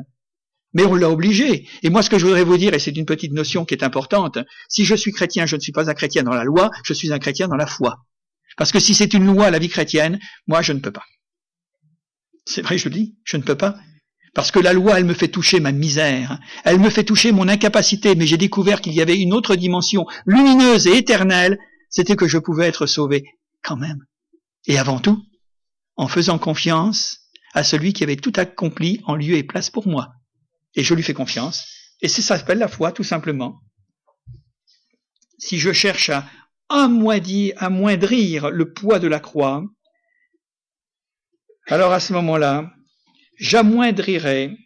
[0.74, 1.66] Mais on l'a obligé.
[1.82, 3.84] Et moi, ce que je voudrais vous dire, et c'est une petite notion qui est
[3.84, 6.94] importante, si je suis chrétien, je ne suis pas un chrétien dans la loi, je
[6.94, 8.00] suis un chrétien dans la foi.
[8.58, 11.06] Parce que si c'est une loi, la vie chrétienne, moi, je ne peux pas.
[12.46, 13.78] C'est vrai, je le dis, je ne peux pas.
[14.38, 17.48] Parce que la loi, elle me fait toucher ma misère, elle me fait toucher mon
[17.48, 21.58] incapacité, mais j'ai découvert qu'il y avait une autre dimension lumineuse et éternelle,
[21.90, 23.24] c'était que je pouvais être sauvé
[23.64, 24.06] quand même.
[24.68, 25.24] Et avant tout,
[25.96, 30.14] en faisant confiance à celui qui avait tout accompli en lieu et place pour moi.
[30.76, 31.66] Et je lui fais confiance.
[32.02, 33.56] Et ça s'appelle la foi, tout simplement.
[35.40, 36.30] Si je cherche à
[36.70, 39.64] amoindrir le poids de la croix,
[41.66, 42.72] alors à ce moment-là,
[43.38, 44.58] j'amoindrirai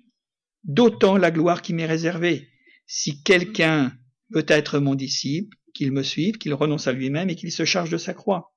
[0.64, 2.50] d'autant la gloire qui m'est réservée.
[2.88, 3.94] Si quelqu'un
[4.32, 7.90] veut être mon disciple, qu'il me suive, qu'il renonce à lui-même et qu'il se charge
[7.90, 8.54] de sa croix.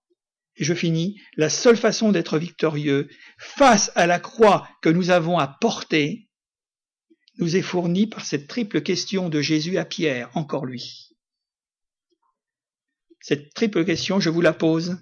[0.56, 3.08] Et je finis, la seule façon d'être victorieux
[3.38, 6.28] face à la croix que nous avons à porter
[7.38, 11.10] nous est fournie par cette triple question de Jésus à Pierre, encore lui.
[13.20, 14.98] Cette triple question, je vous la pose,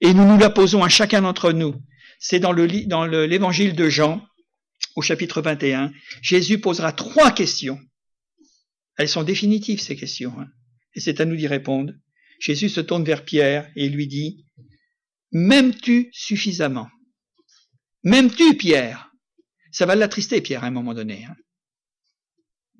[0.00, 1.74] et nous nous la posons à chacun d'entre nous.
[2.18, 4.26] C'est dans l'évangile de Jean,
[4.96, 7.80] au chapitre 21, Jésus posera trois questions.
[8.96, 10.48] Elles sont définitives, ces questions, hein.
[10.94, 11.92] et c'est à nous d'y répondre.
[12.40, 14.46] Jésus se tourne vers Pierre et lui dit,
[15.30, 16.90] M'aimes-tu suffisamment
[18.04, 19.12] M'aimes-tu, Pierre?
[19.70, 21.24] Ça va l'attrister, Pierre, à un moment donné.
[21.24, 21.36] Hein.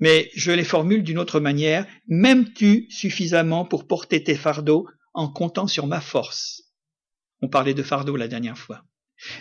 [0.01, 1.87] Mais je les formule d'une autre manière.
[2.09, 6.75] M'aimes-tu suffisamment pour porter tes fardeaux en comptant sur ma force?
[7.41, 8.85] On parlait de fardeau la dernière fois.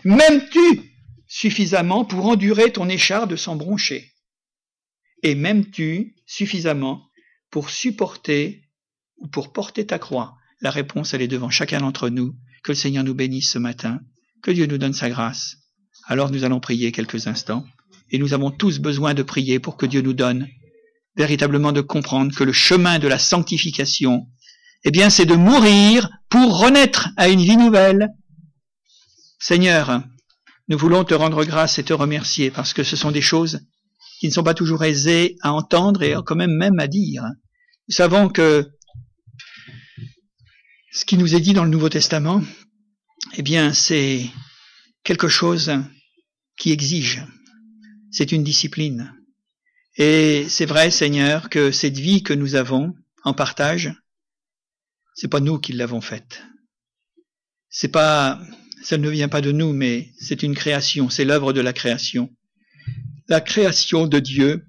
[0.06, 0.91] M'aimes-tu
[1.34, 4.12] suffisamment pour endurer ton écharde sans broncher
[5.24, 7.08] Et m'aimes-tu suffisamment
[7.52, 8.64] pour supporter
[9.16, 10.36] ou pour porter ta croix?
[10.60, 12.36] La réponse, elle est devant chacun d'entre nous.
[12.66, 14.02] Que le Seigneur nous bénisse ce matin.
[14.44, 15.56] Que Dieu nous donne sa grâce.
[16.06, 17.66] Alors nous allons prier quelques instants.
[18.10, 20.50] Et nous avons tous besoin de prier pour que Dieu nous donne
[21.16, 24.28] véritablement de comprendre que le chemin de la sanctification,
[24.84, 28.10] eh bien, c'est de mourir pour renaître à une vie nouvelle.
[29.40, 30.04] Seigneur,
[30.72, 33.60] nous voulons te rendre grâce et te remercier parce que ce sont des choses
[34.22, 37.26] qui ne sont pas toujours aisées à entendre et quand même même à dire.
[37.90, 38.72] Nous savons que
[40.94, 42.42] ce qui nous est dit dans le Nouveau Testament,
[43.34, 44.30] eh bien, c'est
[45.04, 45.74] quelque chose
[46.58, 47.26] qui exige.
[48.10, 49.14] C'est une discipline.
[49.98, 52.94] Et c'est vrai, Seigneur, que cette vie que nous avons
[53.26, 53.94] en partage,
[55.16, 56.44] c'est pas nous qui l'avons faite.
[57.68, 58.40] C'est pas
[58.84, 62.30] ça ne vient pas de nous, mais c'est une création, c'est l'œuvre de la création.
[63.28, 64.66] La création de Dieu,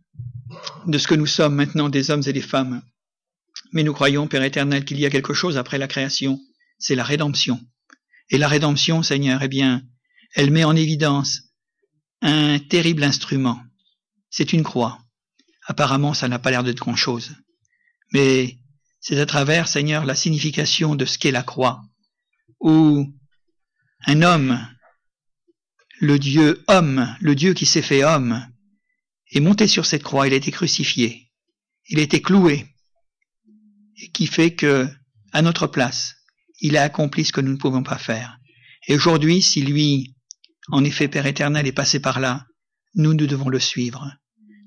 [0.87, 2.83] de ce que nous sommes maintenant des hommes et des femmes.
[3.73, 6.39] Mais nous croyons, Père éternel, qu'il y a quelque chose après la création,
[6.79, 7.61] c'est la rédemption.
[8.31, 9.83] Et la rédemption, Seigneur, eh bien,
[10.35, 11.43] elle met en évidence
[12.21, 13.61] un terrible instrument.
[14.31, 14.99] C'est une croix.
[15.67, 17.35] Apparemment, ça n'a pas l'air d'être grand-chose.
[18.13, 18.59] Mais
[19.01, 21.83] c'est à travers, Seigneur, la signification de ce qu'est la croix,
[22.61, 23.13] où
[24.07, 24.69] un homme,
[26.01, 28.47] le Dieu homme, le Dieu qui s'est fait homme,
[29.31, 31.31] est monté sur cette croix, il a été crucifié,
[31.89, 32.67] il a été cloué,
[33.97, 34.89] et qui fait que,
[35.33, 36.15] à notre place,
[36.61, 38.39] il a accompli ce que nous ne pouvons pas faire.
[38.89, 40.15] Et aujourd'hui, si lui,
[40.69, 42.47] en effet, Père éternel, est passé par là,
[42.95, 44.13] nous, nous devons le suivre.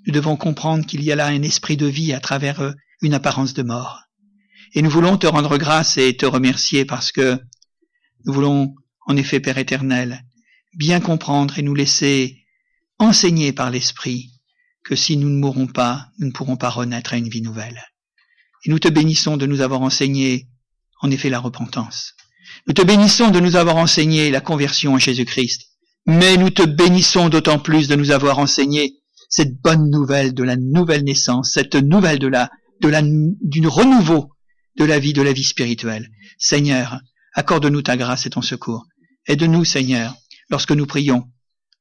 [0.06, 2.72] Nous devons comprendre qu'il y a là un esprit de vie à travers euh,
[3.02, 4.02] une apparence de mort.
[4.74, 7.40] Et nous voulons te rendre grâce et te remercier parce que
[8.26, 8.76] nous voulons
[9.06, 10.24] en effet, Père éternel,
[10.76, 12.44] bien comprendre et nous laisser
[13.00, 14.32] enseigner par l'Esprit
[14.84, 17.82] que si nous ne mourrons pas, nous ne pourrons pas renaître à une vie nouvelle.
[18.64, 20.48] Et nous te bénissons de nous avoir enseigné,
[21.02, 22.14] en effet, la repentance.
[22.68, 25.62] Nous te bénissons de nous avoir enseigné la conversion à Jésus-Christ.
[26.06, 28.94] Mais nous te bénissons d'autant plus de nous avoir enseigné
[29.30, 32.50] cette bonne nouvelle de la nouvelle naissance, cette nouvelle de la,
[32.82, 34.32] de la, d'une renouveau
[34.78, 36.10] de la vie, de la vie spirituelle.
[36.38, 37.00] Seigneur,
[37.34, 38.86] accorde-nous ta grâce et ton secours.
[39.28, 40.16] Aide-nous, Seigneur,
[40.50, 41.28] lorsque nous prions,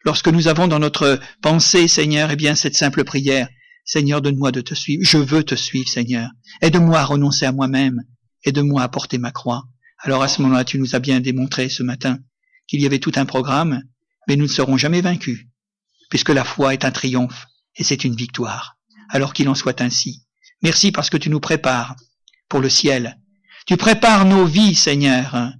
[0.04, 3.48] lorsque nous avons dans notre pensée, Seigneur, eh bien, cette simple prière.
[3.84, 5.02] Seigneur, donne-moi de te suivre.
[5.04, 6.30] Je veux te suivre, Seigneur.
[6.62, 8.02] Aide-moi à renoncer à moi-même.
[8.44, 9.64] Aide-moi à porter ma croix.
[9.98, 12.18] Alors à ce moment-là, tu nous as bien démontré ce matin
[12.66, 13.82] qu'il y avait tout un programme,
[14.26, 15.46] mais nous ne serons jamais vaincus,
[16.08, 18.76] puisque la foi est un triomphe et c'est une victoire.
[19.10, 20.26] Alors qu'il en soit ainsi.
[20.62, 21.96] Merci parce que tu nous prépares
[22.48, 23.18] pour le ciel.
[23.66, 25.52] Tu prépares nos vies, Seigneur,